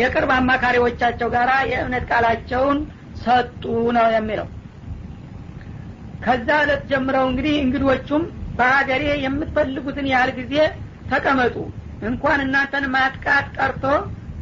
[0.00, 2.78] የቅርብ አማካሪዎቻቸው ጋር የእምነት ቃላቸውን
[3.22, 3.62] ሰጡ
[3.96, 4.48] ነው የሚለው።
[6.24, 8.22] ከዛ እለት ጀምረው እንግዲህ እንግዶቹም
[8.58, 10.54] በሀገሬ የምትፈልጉትን ያህል ጊዜ
[11.10, 11.54] ተቀመጡ።
[12.08, 13.84] እንኳን እናንተን ማጥቃት ቀርቶ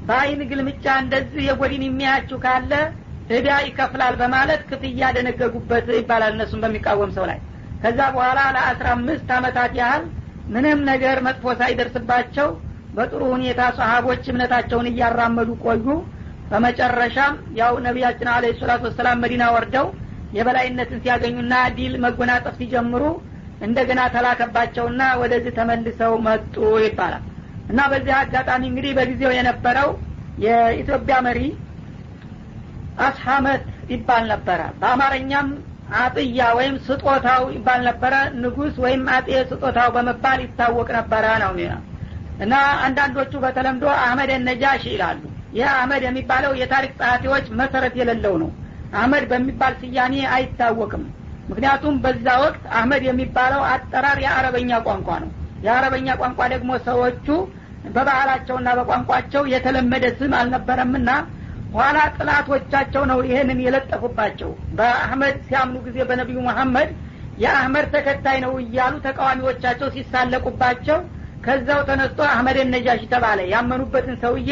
[0.08, 2.72] በአይን ግልምጫ እንደዚህ የጎዲን የሚያያችሁ ካለ
[3.30, 7.38] እዳ ይከፍላል በማለት ክፍያ ደነገጉበት ይባላል እነሱም በሚቃወም ሰው ላይ።
[7.82, 10.04] ከዛ በኋላ ለአስራ አምስት አመታት ያህል
[10.48, 12.48] ምንም ነገር መጥፎ ሳይደርስባቸው
[12.96, 15.86] በጥሩ ሁኔታ ሰሀቦች እምነታቸውን እያራመዱ ቆዩ።
[16.50, 19.86] በመጨረሻም ያው ነቢያችን አለ ሰላቱ ወሰላም መዲና ወርደው
[20.36, 23.02] የበላይነትን ሲያገኙና ዲል መጎናጸፍ ሲጀምሩ
[23.66, 27.24] እንደገና ተላከባቸውና ወደዚህ ተመልሰው መጡ ይባላል።
[27.70, 29.90] እና በዚህ አጋጣሚ እንግዲህ በጊዜው የነበረው
[30.44, 31.40] የኢትዮጵያ መሪ
[33.04, 35.48] አስሐመት ይባል ነበረ። በአማርኛም
[35.98, 41.52] አጥያ ወይም ስጦታው ይባል ነበረ። ንጉስ ወይም አጤ ስጦታው በመባል ይታወቅ ነበረ ነው
[42.40, 45.22] እና አንዳንዶቹ በተለምዶ አህመድ ነጃሽ ይላሉ።
[45.54, 48.50] ይህ አህመድ የሚባለው የታሪክ ጸሐፊዎች መሰረት የሌለው ነው።
[48.94, 51.02] አህመድ በሚባል ስያሜ አይታወቅም።
[51.50, 55.30] ምክንያቱም በዛ ወቅት አህመድ የሚባለው አጠራር የአረበኛ ቋንቋ ነው።
[55.64, 57.26] የአረበኛ ቋንቋ ደግሞ ሰዎቹ
[57.94, 61.10] በባህላቸውና በቋንቋቸው የተለመደ ስም አልነበረምና
[61.74, 66.90] ኋላ ጥላቶቻቸው ነው ይህንን የለጠፉባቸው። በአህመድ ሲያምኑ ጊዜ በነቢዩ መሐመድ
[67.42, 70.98] የአህመድ ተከታይ ነው እያሉ ተቃዋሚዎቻቸው ሲሳለቁባቸው
[71.44, 74.50] ከዛው ተነስቶ አህመድ ነጃሽ ተባለ። ያመኑበትን ሰውዬ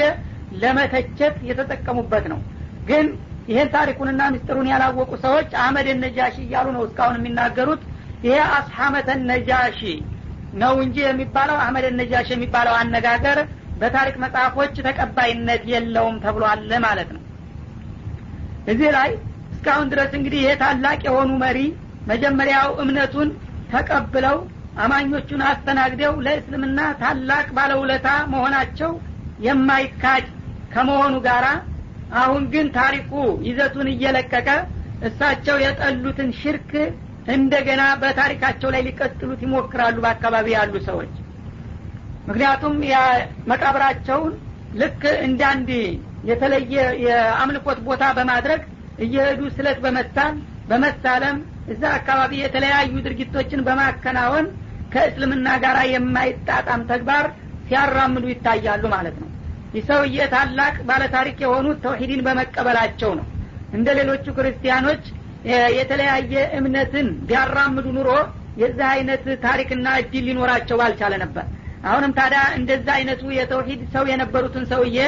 [0.62, 2.40] ለመተቸት የተጠቀሙበት ነው።
[2.88, 3.06] ግን
[3.50, 7.82] ይህን ታሪኩንና ምስጢሩን ያላወቁ ሰዎች አህመድ ነጃሺ እያሉ ነው እስካሁን የሚናገሩት።
[8.26, 9.80] ይሄ አስሐመተ ነጃሺ
[10.62, 13.38] ነው እንጂ የሚባለው አህመድ ነጃሽ የሚባለው አነጋገር
[13.80, 17.22] በታሪክ መጽሐፎች ተቀባይነት የለውም ተብሏል ማለት ነው።
[18.72, 19.10] እዚህ ላይ
[19.56, 21.58] እስካሁን ድረስ እንግዲህ ይሄ ታላቅ የሆኑ መሪ
[22.10, 23.28] መጀመሪያው እምነቱን
[23.72, 24.36] ተቀብለው
[24.84, 28.90] አማኞቹን አስተናግደው ለእስልምና ታላቅ ባለውለታ መሆናቸው
[29.46, 30.26] የማይካድ
[30.74, 31.46] ከመሆኑ ጋራ
[32.20, 33.12] አሁን ግን ታሪኩ
[33.48, 34.48] ይዘቱን እየለቀቀ
[35.08, 36.70] እሳቸው የጠሉትን ሽርክ
[37.34, 41.14] እንደገና በታሪካቸው ላይ ሊቀጥሉት ይሞክራሉ በአካባቢ ያሉ ሰዎች
[42.28, 42.74] ምክንያቱም
[43.50, 44.32] መቃብራቸውን
[44.80, 45.68] ልክ እንደ አንድ
[46.30, 48.62] የተለየ የአምልኮት ቦታ በማድረግ
[49.04, 50.34] እየሄዱ ስለት በመሳል
[50.70, 51.36] በመሳለም
[51.72, 54.46] እዛ አካባቢ የተለያዩ ድርጊቶችን በማከናወን
[54.92, 57.26] ከእስልምና ጋር የማይጣጣም ተግባር
[57.68, 59.28] ሲያራምዱ ይታያሉ ማለት ነው።
[59.74, 63.26] ይህ ሰውዬ ታላቅ ባለታሪክ የሆኑት ተውሂድን በመቀበላቸው ነው።
[63.76, 65.04] እንደ ሌሎቹ ክርስቲያኖች
[65.78, 68.10] የተለያየ እምነትን ቢያራምዱ ኑሮ
[68.60, 71.44] የዚህ አይነት ታሪክና እድል ሊኖራቸው ባልቻለ ነበር
[71.86, 74.98] አሁንም ታዲያ እንደዛ አይነቱ የተውሂድ ሰው የነበሩትን ሰውዬ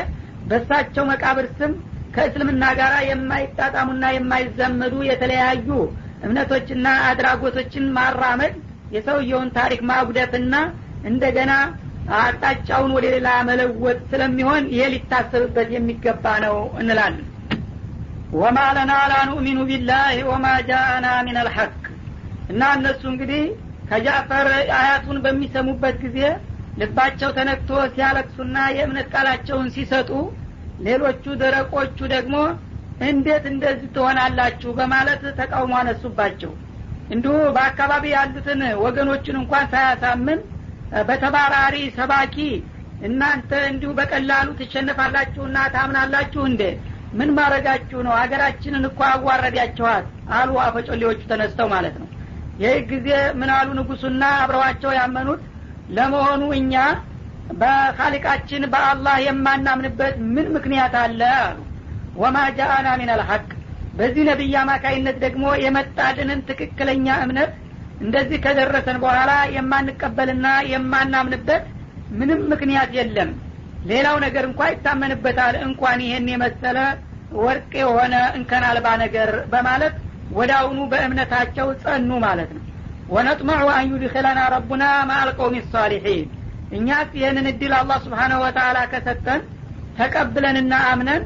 [0.51, 1.73] በሳቸው መቃብር ስም
[2.15, 5.69] ከእስልምና ጋር የማይጣጣሙና የማይዘመዱ የተለያዩ
[6.27, 8.55] እምነቶችና አድራጎቶችን ማራመድ
[8.95, 10.55] የሰውየውን ታሪክ ማጉደፍና
[11.11, 11.53] እንደገና
[12.19, 17.27] አቅጣጫውን ወደ ሌላ መለወጥ ስለሚሆን ይሄ ሊታሰብበት የሚገባ ነው እንላለን።
[18.39, 21.75] ወማ ለና ላ ኑእሚኑ ቢላህ ወማ ጃአና ምን አልሐቅ
[22.53, 23.43] እና እነሱ እንግዲህ
[23.91, 26.19] ከጃፈር አያቱን በሚሰሙበት ጊዜ
[26.81, 30.11] ልባቸው ተነክቶ ሲያለቅሱና የእምነት ቃላቸውን ሲሰጡ
[30.79, 32.37] ሌሎቹ ደረቆቹ ደግሞ
[33.09, 36.53] እንዴት እንደዚህ ትሆናላችሁ በማለት ተቃውሞ አነሱባቸው።
[37.11, 40.41] እንዲሁ በአካባቢ ያሉትን ወገኖችን እንኳን ሳያሳምን
[41.09, 42.37] በተባራሪ ሰባኪ
[43.09, 46.63] እናንተ እንዲሁ በቀላሉ ትሸነፋላችሁና ታምናላችሁ እንዴ?
[47.19, 48.13] ምን ማድረጋችሁ ነው?
[48.21, 50.07] ሀገራችንን እኮ አዋረዳችኋት
[50.39, 52.09] አሉ አፈጮሌዎቹ ተነስተው ማለት ነው።
[52.63, 53.09] ይህ ጊዜ
[53.41, 55.43] ምን አሉ ንጉሱና አብረዋቸው ያመኑት
[55.89, 56.75] ለመሆኑ እኛ
[57.61, 61.59] በካሊቃችን በአላህ የማናምንበት ምን ምክንያት አለ አሉ።
[62.17, 63.45] ወማ ጃአና ሚን አልሐቅ
[63.95, 67.53] በዚህ ነቢይ አማካይነት ደግሞ የመጣልንን ትክክለኛ እምነት
[68.01, 71.65] እንደዚህ ከደረሰን በኋላ የማንቀበልና የማናምንበት
[72.11, 73.31] ምንም ምክንያት የለም።
[73.85, 76.79] ሌላው ነገር እንኳ ይታመንበታል። እንኳን ይሄን የመሰለ
[77.39, 78.65] ወርቅ የሆነ እንከን
[79.03, 79.97] ነገር በማለት
[80.55, 82.65] አሁኑ በእምነታቸው ጸኑ ማለት ነው
[83.09, 86.27] ወነጥመዑ አን ዩድክለና ረቡና ማአልቀውም ሳሊሒን
[86.71, 89.43] እኛስ ይህንን እድል አላህ ስብሓነሁ ወተላ ከሰጠን
[89.97, 91.23] ተቀብለንና አምነን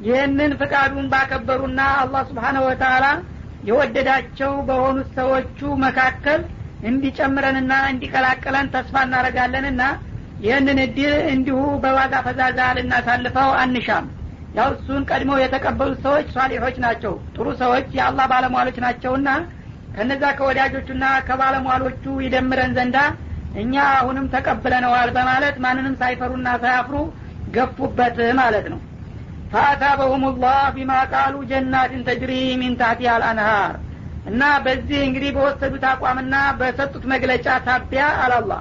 [0.00, 3.04] ይህንን ፍቃዱን ባከበሩና አላህ ስብሓነሁ ወተላ
[3.68, 6.40] የወደዳቸው በሆኑት ሰዎቹ መካከል
[6.82, 9.82] እንዲጨምረንና እንዲቀላቅለን ተስፋ እናደረጋለንና
[10.40, 14.06] ይህንን እድል እንዲሁ በዋጋ ፈዛዛ ልናሳልፈው አንሻም።
[14.54, 19.28] ያው እሱን ቀድመው የተቀበሉት ሰዎች ሷሊሖች ናቸው። ጥሩ ሰዎች የአላህ ባለሟሎች ናቸውና
[19.96, 22.96] ከነዛ ከወዳጆቹና ከባለሟሎቹ ይደምረን ዘንዳ
[23.54, 26.96] እኛ አሁንም ተቀብለነዋል በማለት ማንንም ሳይፈሩና ሳያፍሩ
[27.54, 28.80] ገፉበት ማለት ነው።
[29.52, 32.32] ፈአታበሁም ላህ ቢማ ቃሉ ጀናትን ተጅሪ
[32.62, 33.74] ሚን ታህቲሃ አልአንሃር።
[34.26, 38.52] እና በዚህ እንግዲህ በወሰዱት አቋምና በሰጡት መግለጫ ሳቢያ አላላ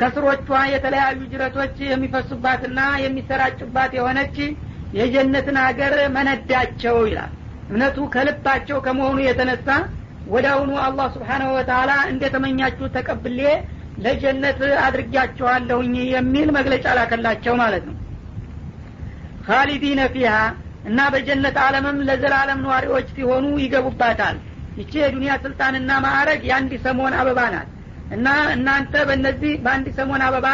[0.00, 4.36] ከስሮቿ የተለያዩ ጅረቶች የሚፈሱባትና የሚሰራጩባት የሆነች
[4.92, 7.32] የጀነትን ሀገር መነዳቸው ይላል።
[7.70, 9.68] እምነቱ ከልባቸው ከመሆኑ የተነሳ
[10.48, 13.40] አሁኑ አላህ ስብሓናሁ ወተላ እንደተመኛችሁ ተቀብሌ
[13.98, 17.96] ለጀነት አድርጊያቸዋለሁኝ የሚል መግለጫ ላከላቸው ማለት ነው።
[19.46, 20.32] ካሊዲነ ፊሃ
[20.84, 24.36] እና በጀነት አለምም ለዘላለም ነዋሪዎች ሲሆኑ ይገቡባታል።
[24.76, 27.68] ይቺ የዱንያ ስልጣንና ማዕረግ የአንድ ሰሞን አበባ ናት።
[28.10, 30.46] እና እናንተ በእነዚህ በአንድ ሰሞን አበባ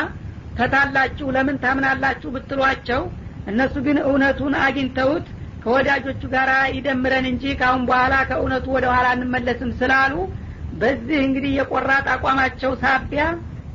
[0.58, 3.02] ተታላችሁ ለምን ታምናላችሁ ብትሏቸው
[3.46, 5.26] እነሱ ግን እውነቱን አግኝተውት
[5.62, 10.14] ከወዳጆቹ ጋር ይደምረን እንጂ ካሁን በኋላ ከእውነቱ ወደ ኋላ እንመለስም ስላሉ
[10.80, 13.24] በዚህ እንግዲህ የቆራጥ አቋማቸው ሳቢያ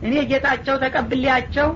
[0.02, 1.69] እኔ ጌታቸው ተቀብሌያቸው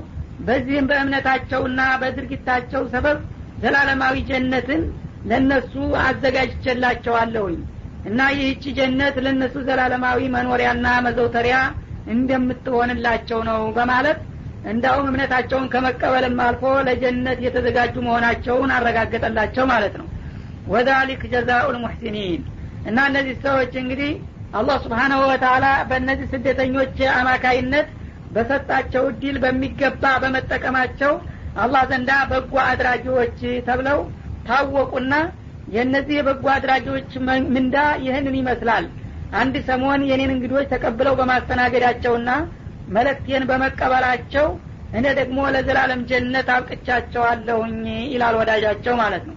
[0.48, 3.18] በዚህም በእምነታቸውና በድርጊታቸው ሰበብ
[3.64, 4.82] ዘላለማዊ ጀነትን
[5.32, 5.74] ለነሱ
[6.06, 7.58] አዘጋጅቼላቸዋለሁኝ
[8.06, 11.58] እና ይህቺ ጀነት ለነሱ ዘላለማዊ መኖሪያና መዘውተሪያ
[12.16, 14.20] እንደምትሆንላቸው ነው በማለት
[14.64, 20.08] እንዳውም እምነታቸውን ከመቀበልም አልፎ ለጀነት የተዘጋጁ መሆናቸውን አረጋገጠላቸው ማለት ነው።
[20.68, 22.42] ወዛሊክ ጀዛኡ ልሙሕሲኒን
[22.86, 24.12] እና እነዚህ ሰዎች እንግዲህ
[24.54, 27.90] አላህ ስብሓናሁ ወተላ በእነዚህ ስደተኞች አማካይነት
[28.32, 31.14] በሰጣቸው እድል በሚገባ በመጠቀማቸው
[31.56, 34.00] አላህ ዘንዳ በጎ አድራጊዎች ተብለው
[34.46, 35.14] ታወቁና
[35.68, 37.12] የእነዚህ የበጎ አድራጊዎች
[37.56, 38.86] ምንዳ ይህንን ይመስላል።
[39.34, 42.30] አንድ ሰሞን የኔን እንግዶች ተቀብለው በማስተናገዳቸውና
[42.97, 44.47] መለክቴን በመቀበላቸው
[44.99, 47.81] እኔ ደግሞ ለዘላለም ጀነት አብቅቻቸዋለሁኝ
[48.15, 49.37] ይላል ወዳጃቸው ማለት ነው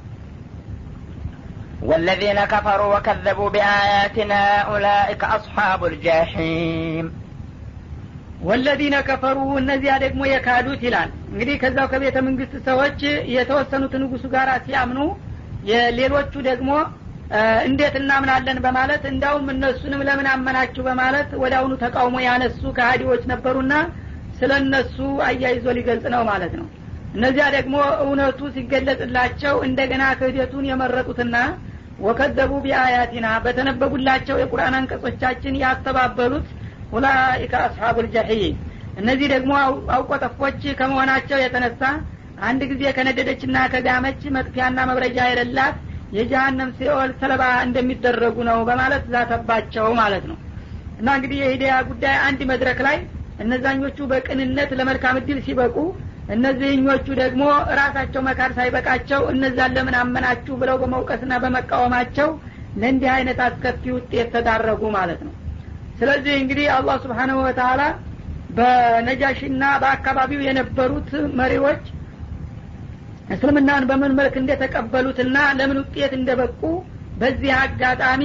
[1.82, 7.06] والذين كفروا وكذبوا بآياتنا أولئك أصحاب الجحيم
[8.48, 13.00] ወለዚነ ከፈሩ እነዚያ ደግሞ የካዱት ይላል እንግዲህ ከዛው ከቤተ መንግስት ሰዎች
[13.36, 15.00] የተወሰኑት ንጉሱ ጋር ሲያምኑ
[15.70, 16.70] የሌሎቹ ደግሞ
[17.67, 23.75] እንዴት እናምናለን በማለት እንዳውም እነሱንም ለምን አመናችሁ በማለት ወደ አሁኑ ተቃውሞ ያነሱ ከሀዲዎች ነበሩና
[24.39, 26.67] ስለ እነሱ አያይዞ ሊገልጽ ነው ማለት ነው።
[27.15, 31.37] እነዚያ ደግሞ እውነቱ ሲገለጽላቸው እንደገና ክህደቱን የመረጡትና
[31.99, 36.47] ወከዘቡ ቢአያቲና በተነበቡላቸው የቁርአን አንቀጾቻችን ያስተባበሉት
[36.93, 38.57] ኡላኢከ አስሓቡ ልጀሒም
[38.97, 39.53] እነዚህ ደግሞ
[39.97, 41.83] አውቆጠፎች ከመሆናቸው የተነሳ
[42.43, 45.77] አንድ ጊዜ ከነደደችና ከጋመች መጥፊያና መብረጃ የሌላት
[46.15, 50.39] የጀሀነም ሲኦል ሰለባ እንደሚደረጉ ነው በማለት ዛተባቸው ማለት ነው።
[50.99, 52.97] እና እንግዲህ የሂዳያ ጉዳይ አንድ መድረክ ላይ
[53.39, 55.77] እነዛኞቹ በቅንነት ለመልካም እድል ሲበቁ
[56.29, 57.43] እነዚህኞቹ ደግሞ
[57.79, 62.29] ራሳቸው መካድ ሳይበቃቸው እነዛን ለምን አመናችሁ ብለው በመውቀስና በመቃወማቸው
[62.77, 65.35] ለእንዲህ አይነት አስከፊ ውጤት ተዳረጉ ማለት ነው።
[65.99, 67.83] ስለዚህ እንግዲህ አላህ ስብሓንሁ ወተላ
[68.59, 71.85] በነጃሽና በአካባቢው የነበሩት መሪዎች
[73.29, 76.61] እስልምናን በምን መልክ እንደተቀበሉትና ለምን ውጤት እንደበቁ
[77.21, 78.23] በዚህ አጋጣሚ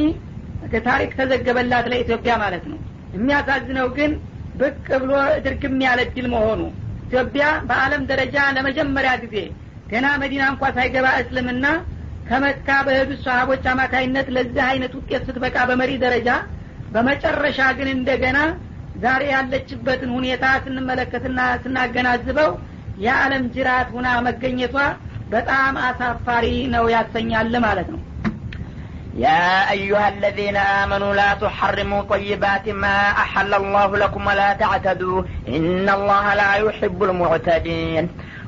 [0.87, 2.79] ታሪክ ተዘገበላት ለኢትዮጵያ ማለት ነው።
[3.15, 4.11] የሚያሳዝነው ግን
[4.59, 5.11] ብቅ ብሎ
[5.45, 6.61] ድርግም ያለ ድል መሆኑ።
[7.05, 9.35] ኢትዮጵያ በአለም ደረጃ ለመጀመሪያ ጊዜ
[9.91, 11.65] ገና መዲና እንኳ ሳይገባ እስልምና
[12.27, 16.29] ከመካ በሄዱት ሰሀቦች አማካይነት ለዚህ አይነት ውጤት ስትበቃ በመሪ ደረጃ
[16.93, 18.37] በመጨረሻ ግን እንደገና
[19.03, 22.51] ዛሬ ያለችበትን ሁኔታ ስንመለከትና ስናገናዝበው
[23.04, 24.76] የዓለም ጅራት ሁና መገኘቷ
[25.34, 28.02] በጣም አሳፋሪ ነው ያሰኛል ማለት ነው
[29.16, 36.24] يا أيها الذين آمنوا لا تحرموا طيبات ما أحل الله لكم ولا تعتدوا إن الله
[36.34, 38.04] لا يحب المعتدين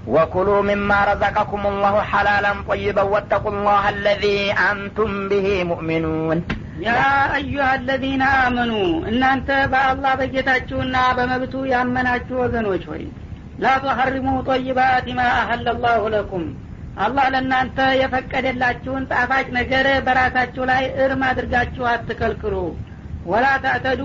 [0.06, 6.38] وكلوا مما رزقكم الله حلالا طيبا واتقوا الله الذي أنتم به مؤمنون
[6.86, 6.94] ያ
[7.36, 8.72] አዩሃ አለዚነ አመኑ
[9.10, 13.04] እናንተ በአላህ በጌታችሁና በመብቱ ያመናችሁ ወገኖች ሆይ
[13.61, 16.45] ላ ቱሐሪሙ ጠይባት ማ አሀለ ላሁ ለኩም
[16.97, 22.55] አላህ ለእናንተ የፈቀደላችሁን ጣፋጭ ነገር በራሳችሁ ላይ እርም አድርጋችሁ አትከልክሉ
[23.25, 24.01] ወላ ተዕተዱ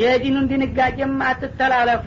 [0.00, 2.06] የዲኑን ድንጋጌም አትተላለፉ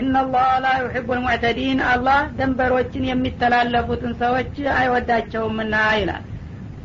[0.00, 6.24] ኢናላህ ላ ዩሕቡ ልሙዕተዲን አላህ ደንበሮችን የሚተላለፉትን ሰዎች አይወዳቸውምና ይላል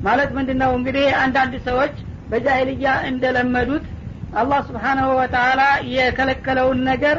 [0.05, 1.93] ማለት ምንድን ነው እንግዲህ አንዳንድ ሰዎች
[2.31, 3.85] በጃይልያ እንደለመዱት
[4.41, 5.61] አላህ ስብሓናሁ ወተላ
[5.95, 7.17] የከለከለውን ነገር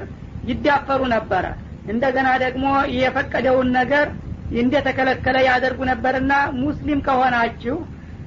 [0.51, 1.45] ይዳፈሩ ነበረ
[1.87, 2.65] እንደገና ደግሞ
[2.97, 4.07] የፈቀደውን ነገር
[4.55, 7.77] እንደተከለከለ ያደርጉ ነበርና ሙስሊም ከሆናችሁ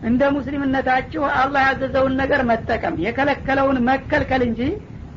[0.03, 4.61] እንደ ሙስሊምነታችሁ አላህ ያዘዘውን ነገር መጠቀም የከለከለውን መከልከል እንጂ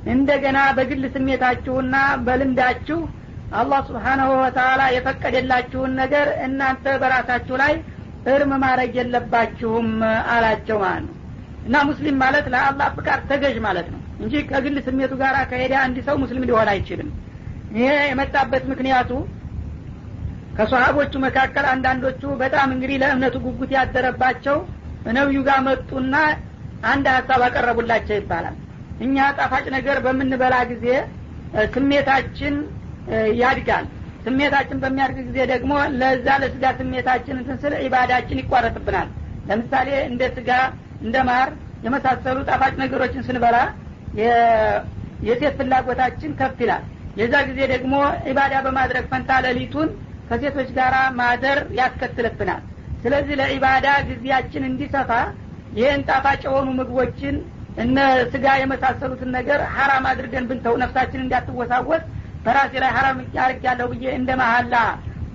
[0.07, 3.01] እንደገና በግል ስሜታችሁና በልምዳችሁ
[3.53, 7.75] አላህ ስብሓናሁ ወተላ የፈቀደላችሁን ነገር እናንተ በራሳችሁ ላይ
[8.27, 9.89] እርም ማድረግ የለባችሁም
[10.35, 11.17] አላቸው ማለት ነው።
[11.65, 16.17] እና ሙስሊም ማለት ለአላህ ፍቃድ ተገዥ ማለት ነው እንጂ ከግል ስሜቱ ጋር ከሄደ አንድ ሰው
[16.23, 17.11] ሙስሊም ሊሆን አይችልም
[17.73, 19.11] ይሄ የመጣበት ምክንያቱ
[20.57, 24.57] ከሰሀቦቹ መካከል አንዳንዶቹ በጣም እንግዲህ ለእምነቱ ጉጉት ያደረባቸው
[25.11, 26.15] ነቢዩ ጋር መጡና
[26.85, 28.57] አንድ ሀሳብ አቀረቡላቸው ይባላል።
[29.05, 30.87] እኛ ጣፋጭ ነገር በምንበላ ጊዜ
[31.73, 32.55] ስሜታችን
[33.41, 33.87] ያድጋል።
[34.25, 39.09] ስሜታችን በሚያድግ ጊዜ ደግሞ ለዛ ለስጋ ስሜታችን እንትን ስል ኢባዳችን ይቋረጥብናል።
[39.49, 40.51] ለምሳሌ እንደ ስጋ
[41.03, 41.49] እንደ ማር
[41.87, 43.57] የመሳሰሉ ጣፋጭ ነገሮችን ስንበላ
[45.27, 46.85] የሴት ፍላጎታችን ከፍ ይላል
[47.17, 47.95] የዛ ጊዜ ደግሞ
[48.31, 49.89] ኢባዳ በማድረግ ፈንታ ሌሊቱን
[50.29, 52.63] ከሴቶች ጋር ማደር ያስከትልብናል።
[53.03, 55.11] ስለዚህ ለኢባዳ ጊዜያችን እንዲሰፋ
[55.79, 57.37] ይህን ጣፋጭ የሆኑ ምግቦችን
[57.83, 57.99] እነ
[58.33, 62.03] ስጋ የመሳሰሉትን ነገር ሀራም አድርገን ብንተው ነፍሳችን እንዳትወሳወስ
[62.45, 64.75] በራሴ ላይ ሀራም ያርግ ያለው ብዬ እንደ መሀላ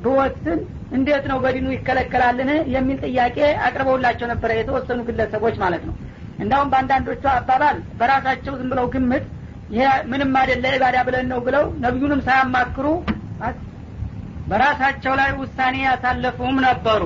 [0.03, 0.59] ብወስን
[0.97, 3.37] እንዴት ነው በዲኑ ይከለከላልን የሚል ጥያቄ
[3.67, 5.95] አቅርበውላቸው ነበረ የተወሰኑ ግለሰቦች ማለት ነው።
[6.39, 9.25] እንዳውም በአንዳንዶቹ አባባል በራሳቸው ዝም ብለው ግምት
[9.69, 12.85] ይሄ ምንም አይደለ ኢባዳ ብለን ነው ብለው ነቢዩንም ሳያማክሩ
[14.49, 17.03] በራሳቸው ላይ ውሳኔ ያሳለፉም ነበሩ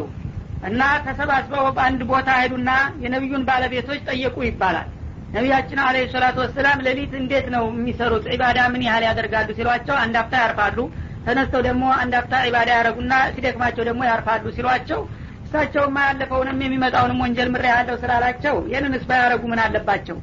[0.70, 2.72] እና ተሰባስበው በአንድ ቦታ ሄዱና
[3.04, 4.90] የነቢዩን ባለቤቶች ጠየቁ ይባላል።
[5.36, 8.26] ነቢያችን አለ ሰላቱ ወሰላም ሌሊት እንዴት ነው የሚሰሩት?
[8.34, 10.78] ዒባዳ ምን ያህል ያደርጋሉ ሲሏቸው አንድ አፍታ ያርፋሉ።
[11.26, 15.02] ተነስተው ደግሞ አንድ አፍታ ዒባዳ ያደረጉና ሲደክማቸው ደግሞ ያርፋሉ ሲሏቸው
[15.46, 20.18] እሳቸውማ ያለፈውንም የሚመጣውንም ወንጀል ምሬ ያለው ስላላቸው ይህንንስ ባያረጉ ምን አለባቸው?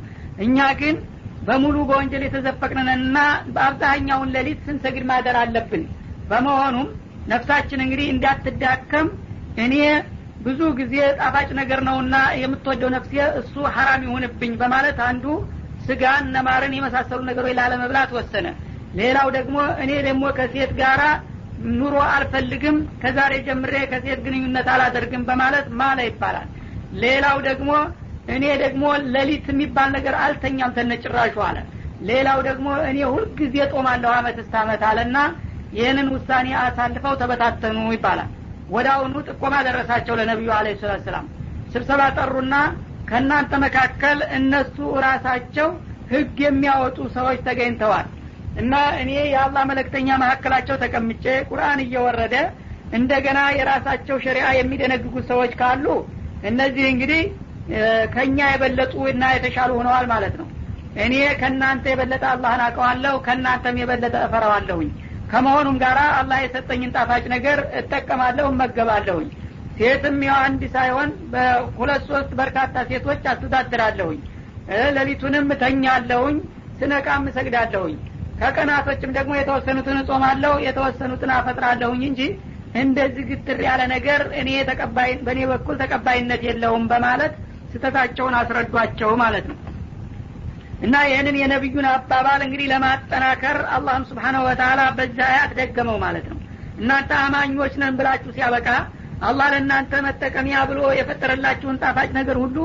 [0.45, 0.97] እኛ ግን
[1.49, 3.19] በሙሉ በወንጀል የተዘፈቅንንና
[3.55, 5.85] በአብዛኛውን ሌሊት ስንሰግድ ማደር አለብን?
[6.31, 6.89] በመሆኑም
[7.27, 9.07] ነፍሳችን እንግዲህ እንዳትዳከም
[9.57, 9.75] እኔ
[10.41, 15.25] ብዙ ጊዜ ጣፋጭ ነገር ነውና የምትወደው ነፍሴ እሱ ሀራም ይሁንብኝ በማለት አንዱ
[15.87, 18.47] ስጋን ነማርን የመሳሰሉ ነገሮች ላለመብላት ወሰነ።
[18.95, 21.03] ሌላው ደግሞ እኔ ደግሞ ከሴት ጋራ
[21.73, 26.49] ኑሮ አልፈልግም ከዛሬ ጀምሬ ከሴት ግንኙነት አላደርግም በማለት ማለ ይባላል።
[27.03, 27.71] ሌላው ደግሞ
[28.29, 31.59] እኔ ደግሞ ሌሊት የሚባል ነገር አልተኛም ተነጭራሹ አለ።
[32.09, 35.17] ሌላው ደግሞ እኔ ሁልጊዜ ጦማለሁ አመት እስተ አመት አለና
[35.73, 38.31] ይህንን ውሳኔ አሳልፈው ተበታተኑ ይባላል።
[38.69, 41.07] ወደ አሁኑ ጥቆማ ደረሳቸው ለነቢዩ አለ ሰላት
[41.73, 42.55] ስብሰባ ጠሩና
[43.09, 45.69] ከእናንተ መካከል እነሱ ራሳቸው
[46.11, 48.07] ህግ የሚያወጡ ሰዎች ተገኝተዋል
[48.61, 52.35] እና እኔ የአላህ መለክተኛ መካከላቸው ተቀምጬ ቁርአን እየወረደ
[52.99, 55.87] እንደገና የራሳቸው ሸሪአ የሚደነግጉ ሰዎች ካሉ
[56.51, 57.23] እነዚህ እንግዲህ
[58.15, 60.47] ከእኛ የበለጡ እና የተሻሉ ሆነዋል ማለት ነው።
[61.05, 64.89] እኔ ከእናንተ የበለጠ አላህን አውቀዋለሁ ከእናንተም የበለጠ እፈራዋለሁኝ።
[65.33, 69.29] ከመሆኑም ጋር አላህ የሰጠኝን ጣፋጭ ነገር እጠቀማለሁ እመገባለሁኝ።
[69.79, 74.21] ሴትም ያው አንድ ሳይሆን በሁለት ሶስት በርካታ ሴቶች አስተዳድራለሁኝ።
[74.97, 76.37] ሌሊቱንም እተኛለሁኝ
[76.79, 77.97] ስነቃም እሰግዳለሁኝ።
[78.41, 82.21] ከቀናቶችም ደግሞ የተወሰኑትን እጾማለሁ የተወሰኑትን አፈጥራለሁኝ እንጂ
[82.81, 84.49] እንደዚህ ግትር ያለ ነገር እኔ
[85.27, 87.35] በእኔ በኩል ተቀባይነት የለውም በማለት
[87.71, 89.59] ስተታቸውን አስረዷቸው ማለት ነው።
[90.81, 96.39] እና ይህንን የነቢዩን አባባል እንግዲህ ለማጠናከር አላህም ስብሓነሁ ወተላ በዛ አያት ደገመው ማለት ነው።
[96.81, 98.69] እናንተ አማኞች ነን ብላችሁ ሲያበቃ
[99.29, 102.59] አላህ ለእናንተ መጠቀሚያ ብሎ የፈጠረላችሁን ጣፋጭ ነገር ሁሉ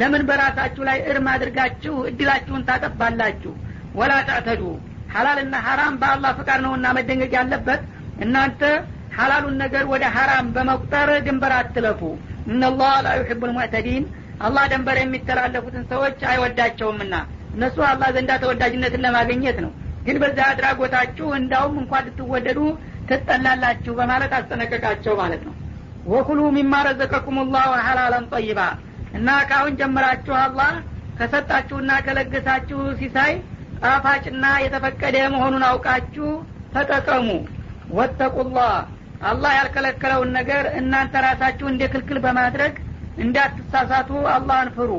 [0.00, 3.52] ለምን በራሳችሁ ላይ እርም አድርጋችሁ እድላችሁን ታጠባላችሁ?
[3.98, 4.62] ወላ ተዕተዱ።
[5.14, 7.82] ሀላልና ሀራም በአላህ ፍቃድ ነውና መደንገግ ያለበት
[8.24, 8.62] እናንተ
[9.16, 12.00] ሀላሉን ነገር ወደ ሀራም በመቁጠር ድንበር አትለፉ።
[12.48, 14.04] እነላህ ላ ዩሕቡ ልሙዕተዲን
[14.40, 17.14] አላህ ደንበር የሚተላለፉትን ሰዎች አይወዳቸውምና
[17.54, 19.72] እነሱ አላህ ዘንዳ ተወዳጅነትን ለማግኘት ነው።
[20.06, 22.60] ግን በዛ አድራጎታችሁ እንዳውም እንኳን ልትወደዱ
[23.10, 25.54] ትጠላላችሁ በማለት አስጠነቀቃቸው ማለት ነው።
[26.06, 28.60] ወኩሉ ሚማ ረዘቀኩም ላሁ ሀላለን ጠይባ
[29.14, 30.72] እና ካሁን ጀምራችሁ አላህ
[31.18, 33.32] ከሰጣችሁና ከለገሳችሁ ሲሳይ
[33.82, 36.28] ጣፋጭና የተፈቀደ መሆኑን አውቃችሁ
[36.74, 37.28] ተጠቀሙ።
[37.96, 38.72] ወተቁላህ
[39.22, 42.74] አላህ ያልከለከለውን ነገር እናንተ ራሳችሁ እንደ ክልክል በማድረግ
[43.16, 44.90] እንዳትሳሳቱ አላህን ፍሩ።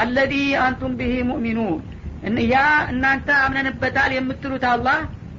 [0.00, 0.32] አለዚ
[0.64, 1.80] አንቱም ብሂ ሙእሚኑን።
[2.50, 2.56] ያ
[2.92, 4.98] እናንተ አምነንበታል የምትሉት አላህ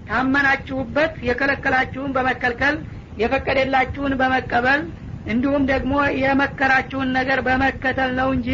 [0.09, 2.75] ታመናችሁበት የከለከላችሁን በመከልከል
[3.21, 4.81] የፈቀደላችሁን በመቀበል
[5.25, 8.49] እንዲሁም ደግሞ የመከራችሁን ነገር በመከተል ነው እንጂ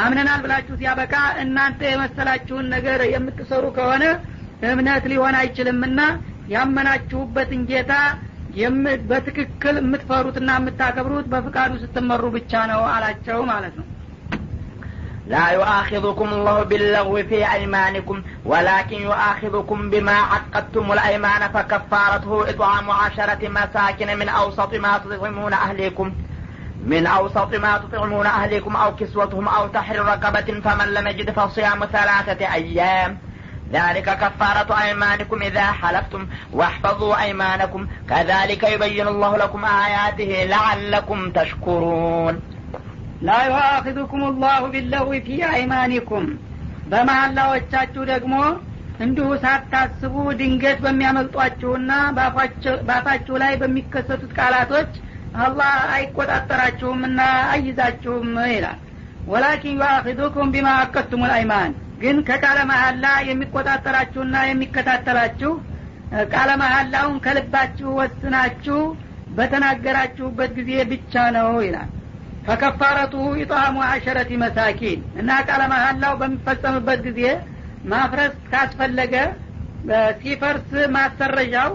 [0.00, 4.04] አምነናል ብላችሁ ሲያበቃ እናንተ የመሰላችሁን ነገር የምትሰሩ ከሆነ
[4.70, 6.00] እምነት ሊሆን አይችልምና
[6.54, 7.92] ያመናችሁበትን ጌታ
[9.11, 13.87] በትክክል የምትፈሩትና የምታከብሩት በፍቃዱ ስትመሩ ብቻ ነው አላቸው ማለት ነው
[15.27, 24.09] لا يؤاخذكم الله باللغو في أيمانكم ولكن يؤاخذكم بما عقدتم الأيمان فكفارته إطعام عشرة مساكن
[24.17, 26.07] من أوسط ما تطعمون أهليكم
[26.85, 32.53] من أوسط ما تطعمون أهليكم أو كسوتهم أو تحرير رقبة فمن لم يجد فصيام ثلاثة
[32.53, 33.11] أيام
[33.71, 36.21] ذلك كفارة أيمانكم إذا حلفتم
[36.53, 42.35] واحفظوا أيمانكم كذلك يبين الله لكم آياته لعلكم تشكرون
[43.27, 46.25] ላ ዩአኪዙኩም ላሁ ቢለዊ ፊ አይማኒኩም
[46.91, 48.33] በመሀላዎቻችሁ ደግሞ
[49.05, 51.91] እንዲሁ ሳታስቡ ድንገት በሚያመልጧችሁና
[52.87, 54.91] በአፋችሁ ላይ በሚከሰቱት ቃላቶች
[55.45, 57.19] አላህ አይቆጣጠራችሁምና
[57.53, 58.79] አይዛችሁም ይላል
[59.31, 65.52] ወላኪን ዩአኪዱኩም ቢማ አቀቱም ልአይማን ግን ከቃለ መሀላ የሚቆጣጠራችሁና የሚከታተላችሁ
[66.32, 68.78] ቃለ መሀላውን ከልባችሁ ወስናችሁ
[69.38, 71.90] በተናገራችሁበት ጊዜ ብቻ ነው ይላል።
[72.46, 77.22] ፈከፋረቱ ኢጣሙ አሸረቲ መሳኪን እና ቃለ መሀላው በሚፈጸምበት ጊዜ
[77.92, 79.14] ማፍረስ ካስፈለገ
[80.20, 81.70] ሲፈርስ ማሰረዣው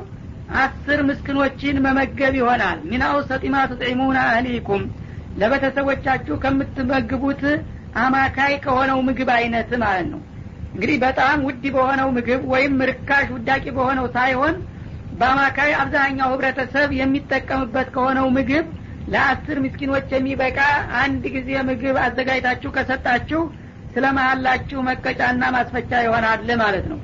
[0.61, 4.81] አስር ምስክኖችን መመገብ ይሆናል። ሚን አውሰጢ ማ ትጥዒሙና አህሊኩም
[5.41, 7.43] ለቤተሰቦቻችሁ ከምትመግቡት
[8.01, 10.21] አማካይ ከሆነው ምግብ አይነት ማለት ነው።
[10.73, 14.55] እንግዲህ በጣም ውድ በሆነው ምግብ ወይም ርካሽ ውዳቂ በሆነው ሳይሆን
[15.11, 18.65] በአማካይ አብዛኛው ህብረተሰብ የሚጠቀምበት ከሆነው ምግብ
[19.07, 20.59] ለአስር ምስኪኖች የሚበቃ
[21.01, 23.41] አንድ ጊዜ ምግብ አዘጋጅታችሁ ከሰጣችሁ
[23.93, 26.99] ስለ መሀላችሁ መቀጫና ማስፈቻ ይሆናል ማለት ነው።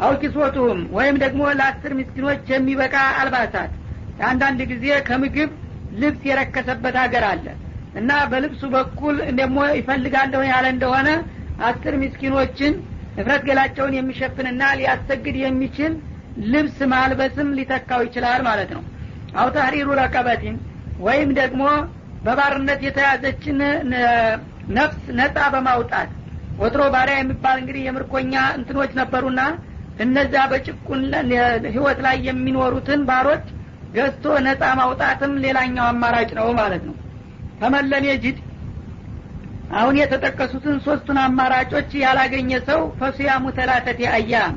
[0.00, 3.72] አውኪሶቱም ወይም ደግሞ ለአስር ምስኪኖች የሚበቃ አልባሳት።
[4.28, 5.50] አንዳንድ ጊዜ ከምግብ
[5.92, 7.46] ልብስ የረከሰበት ሀገር አለ
[7.94, 11.08] እና በልብሱ በኩል ደግሞ ይፈልጋለሁ ያለ እንደሆነ
[11.68, 12.74] አስር ምስኪኖችን
[13.16, 15.92] እፍረት ገላቸውን የሚሸፍንና ሊያሰግድ የሚችል
[16.52, 18.82] ልብስ ማልበስም ሊተካው ይችላል ማለት ነው።
[19.40, 20.56] አው ተህሪሩ ረቀበቲን
[21.06, 21.64] ወይም ደግሞ
[22.24, 23.58] በባርነት የተያዘችን
[24.76, 26.10] ነፍስ ነጻ በማውጣት
[26.58, 29.40] ወትሮ ባሪያ የሚባል እንግዲህ የምርኮኛ እንትኖች ነበሩና
[30.04, 31.02] እነዛ በጭቁን
[31.74, 33.46] ህይወት ላይ የሚኖሩትን ባሮች
[33.94, 36.96] ገዝቶ ነጻ ማውጣትም ሌላኛው አማራጭ ነው ማለት ነው
[37.60, 38.38] ፈመለም የጅድ
[39.72, 44.54] አሁን የተጠቀሱትን ሶስቱን አማራጮች ያላገኘ ሰው ፈሱያሙ ተላተቲ አያም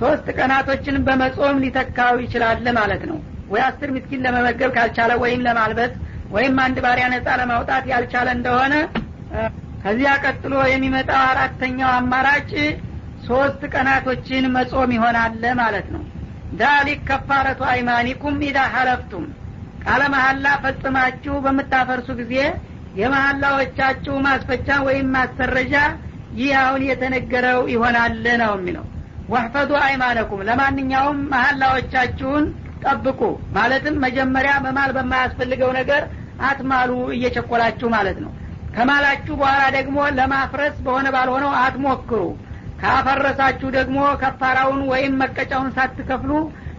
[0.00, 3.18] ሶስት ቀናቶችን በመጾም ሊተካው ይችላል ማለት ነው።
[3.52, 5.92] ወይ አስር ምስኪን ለመመገብ ካልቻለ ወይም ለማልበስ
[6.34, 8.74] ወይም አንድ ባሪያ ነጻ ለማውጣት ያልቻለ እንደሆነ
[9.82, 12.50] ከዚያ ቀጥሎ የሚመጣው አራተኛው አማራጭ
[13.26, 16.02] ሶስት ቀናቶችን መጾም ይሆናል ማለት ነው።
[16.60, 19.26] ዳሊክ ከፋረቱ አይማኒኩም ኢዳ ሀለፍቱም
[19.82, 22.34] ቃለ መሀላ ፈጽማችሁ በምታፈርሱ ጊዜ
[22.94, 25.74] የመሀላዎቻችሁ ማስፈቻ ወይም ማሰረጃ
[26.32, 28.12] ይህ አሁን የተነገረው ይሆናል
[28.42, 28.84] ነው የሚለው።
[29.28, 32.44] ወህፈዱ አይማነኩም። ለማንኛውም መሀላዎቻችሁን
[32.84, 33.20] ጠብቁ።
[33.56, 36.02] ማለትም መጀመሪያ መማል በማያስፈልገው ነገር
[36.48, 38.32] አትማሉ እየቸኮላችሁ ማለት ነው።
[38.74, 42.20] ከማላችሁ በኋላ ደግሞ ለማፍረስ በሆነ ባልሆነው አትሞክሩ።
[42.82, 46.32] ካፈረሳችሁ ደግሞ ከፋራውን ወይም መቀጫውን ሳትከፍሉ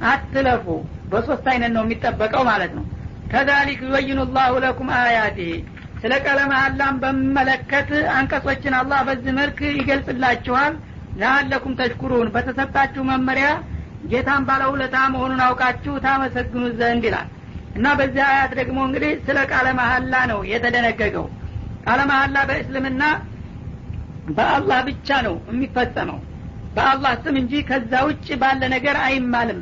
[0.05, 0.65] አትለፉ።
[1.11, 2.85] በሶስት አይነት ነው የሚጠበቀው ማለት ነው
[3.33, 5.53] ከዛሊክ ዩበይኑ ላሁ ለኩም አያቲህ
[6.01, 10.73] ስለ ቀለ መሀላም በሚመለከት አንቀጾችን አላህ በዚህ መልክ ይገልጽላችኋል።
[11.15, 13.47] ለአለኩም ተሽኩሩን። በተሰጣችሁ መመሪያ
[14.11, 17.27] ጌታን ባለውለታ መሆኑን አውቃችሁ ታመሰግኑ ዘንድ ይላል።
[17.75, 21.27] እና በዚህ አያት ደግሞ እንግዲህ ስለ ቃለ መሀላ ነው የተደነገገው።
[21.85, 23.03] ቃለ መሀላ በእስልምና
[24.35, 26.19] በአላህ ብቻ ነው የሚፈጸመው።
[26.75, 29.61] በአላህ ስም እንጂ ከዛ ውጭ ባለ ነገር አይማልም።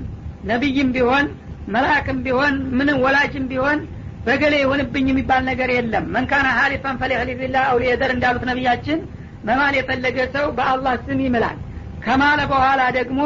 [0.52, 1.26] ነቢይም ቢሆን
[1.68, 3.80] መልአክም ቢሆን ምንም ወላጅም ቢሆን
[4.26, 9.00] በገሌ ይሁንብኝ የሚባል ነገር የለም። መንካና ሀሊፈን ፈሊህሊፊላህ አውሊየደር እንዳሉት ነቢያችን
[9.44, 11.58] መማል የፈለገ ሰው በአላህ ስም ይምላል።
[12.06, 13.22] ከማለ በኋላ ደግሞ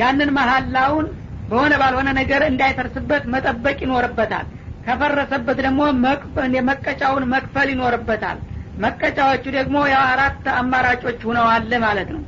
[0.00, 1.06] ያንን መሀላውን
[1.50, 4.46] በሆነ ባልሆነ ነገር እንዳይፈርስበት መጠበቅ ይኖርበታል።
[4.86, 5.80] ከፈረሰበት ደግሞ
[6.68, 8.38] መቀጫውን መክፈል ይኖርበታል።
[8.78, 12.22] መቀጫዎቹ ደግሞ ያው አራት አማራጮች ሁነዋል ማለት ነው።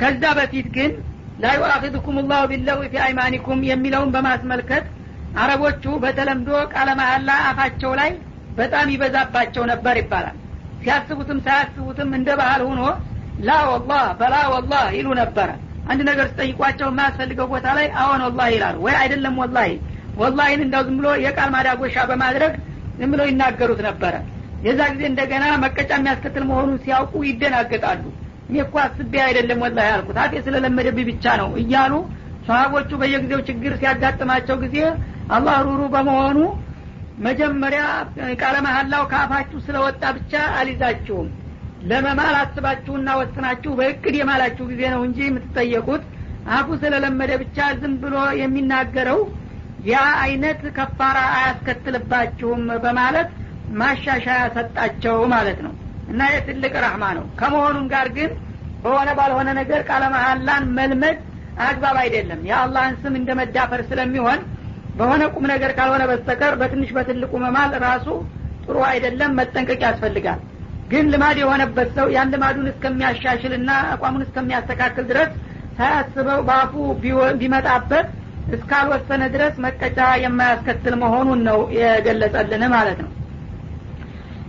[0.00, 0.92] ከዛ በፊት ግን
[1.40, 4.86] ላ ዩአኪድኩም ላሁ ቢለው ፊ አይማኒኩም የሚለውን በማስመልከት
[5.34, 8.10] አረቦቹ በተለምዶ ቃለ መሀላ አፋቸው ላይ
[8.56, 10.36] በጣም ይበዛባቸው ነበር ይባላል።
[10.82, 12.82] ሲያስቡትም ሳያስቡትም እንደ ባህል ሁኖ
[13.40, 15.48] ላ ወላህ በላ ወላህ ይሉ ነበረ
[15.90, 19.70] አንድ ነገር ስጠይቋቸው የማያስፈልገው ቦታ ላይ አዎን ወላህ ይላሉ። ወይ አይደለም ወላሂ
[20.20, 22.52] ወላሂን እንዳው ዝም ብሎ የቃል ማዳጎሻ በማድረግ
[22.98, 24.14] ዝም ብሎ ይናገሩት ነበረ
[24.62, 28.02] የዛ ጊዜ እንደገና መቀጫ የሚያስከትል መሆኑን ሲያውቁ ይደናገጣሉ
[28.50, 31.92] እኔ እኮ አስቤ አይደለም ወላሂ ያልኩት አፌ ስለለመደብኝ ብቻ ነው እያሉ
[32.46, 34.76] ሰሀቦቹ በየጊዜው ችግር ሲያጋጥማቸው ጊዜ
[35.36, 36.38] አላህ ሩሩ በመሆኑ
[37.26, 37.82] መጀመሪያ
[38.40, 41.28] ቃለ መሀላው ከአፋችሁ ስለወጣ ብቻ አሊዛችሁም
[41.90, 46.02] ለመማል አስባችሁና ወስናችሁ በእቅድ የማላችሁ ጊዜ ነው እንጂ የምትጠየቁት
[46.56, 49.20] አፉ ስለለመደ ብቻ ዝም ብሎ የሚናገረው
[49.90, 53.28] ያ አይነት ከፋራ አያስከትልባችሁም በማለት
[53.80, 55.74] ማሻሻያ ሰጣቸው ማለት ነው
[56.10, 58.30] እና የትልቅ ረህማ ነው። ከመሆኑም ጋር ግን
[58.84, 61.18] በሆነ ባልሆነ ነገር ቃለ መሀላን መልመድ
[61.64, 64.40] አግባብ አይደለም። የአላህን ስም እንደ መዳፈር ስለሚሆን
[64.98, 68.06] በሆነ ቁም ነገር ካልሆነ በስተቀር በትንሽ በትልቁ መማል ራሱ
[68.64, 70.40] ጥሩ አይደለም መጠንቀቅ ያስፈልጋል።
[70.90, 75.30] ግን ልማድ የሆነበት ሰው ያን ልማዱን እስከሚያሻሽልና አቋሙን እስከሚያስተካክል ድረስ
[75.76, 76.72] ሳያስበው በአፉ
[77.40, 78.08] ቢመጣበት
[78.56, 83.10] እስካልወሰነ ድረስ መቀጫ የማያስከትል መሆኑን ነው የገለጸልን ማለት ነው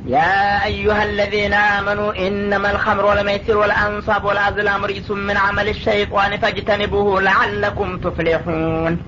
[0.06, 7.98] يا أيها الذين آمنوا إنما الخمر والميسر والأنصاب والأزلام رجس من عمل الشيطان فاجتنبوه لعلكم
[7.98, 9.04] تفلحون.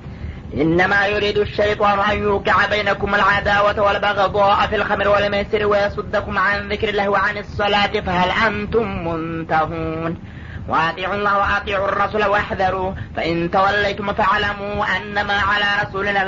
[0.53, 7.09] إنما يريد الشيطان أن يوقع بينكم العداوة والبغضاء في الخمر والميسر ويصدكم عن ذكر الله
[7.09, 10.17] وعن الصلاة فهل أنتم منتهون؟
[10.67, 16.23] وأطيعوا الله وأطيعوا الرسول واحذروا فإن توليتم فاعلموا أنما على رسولنا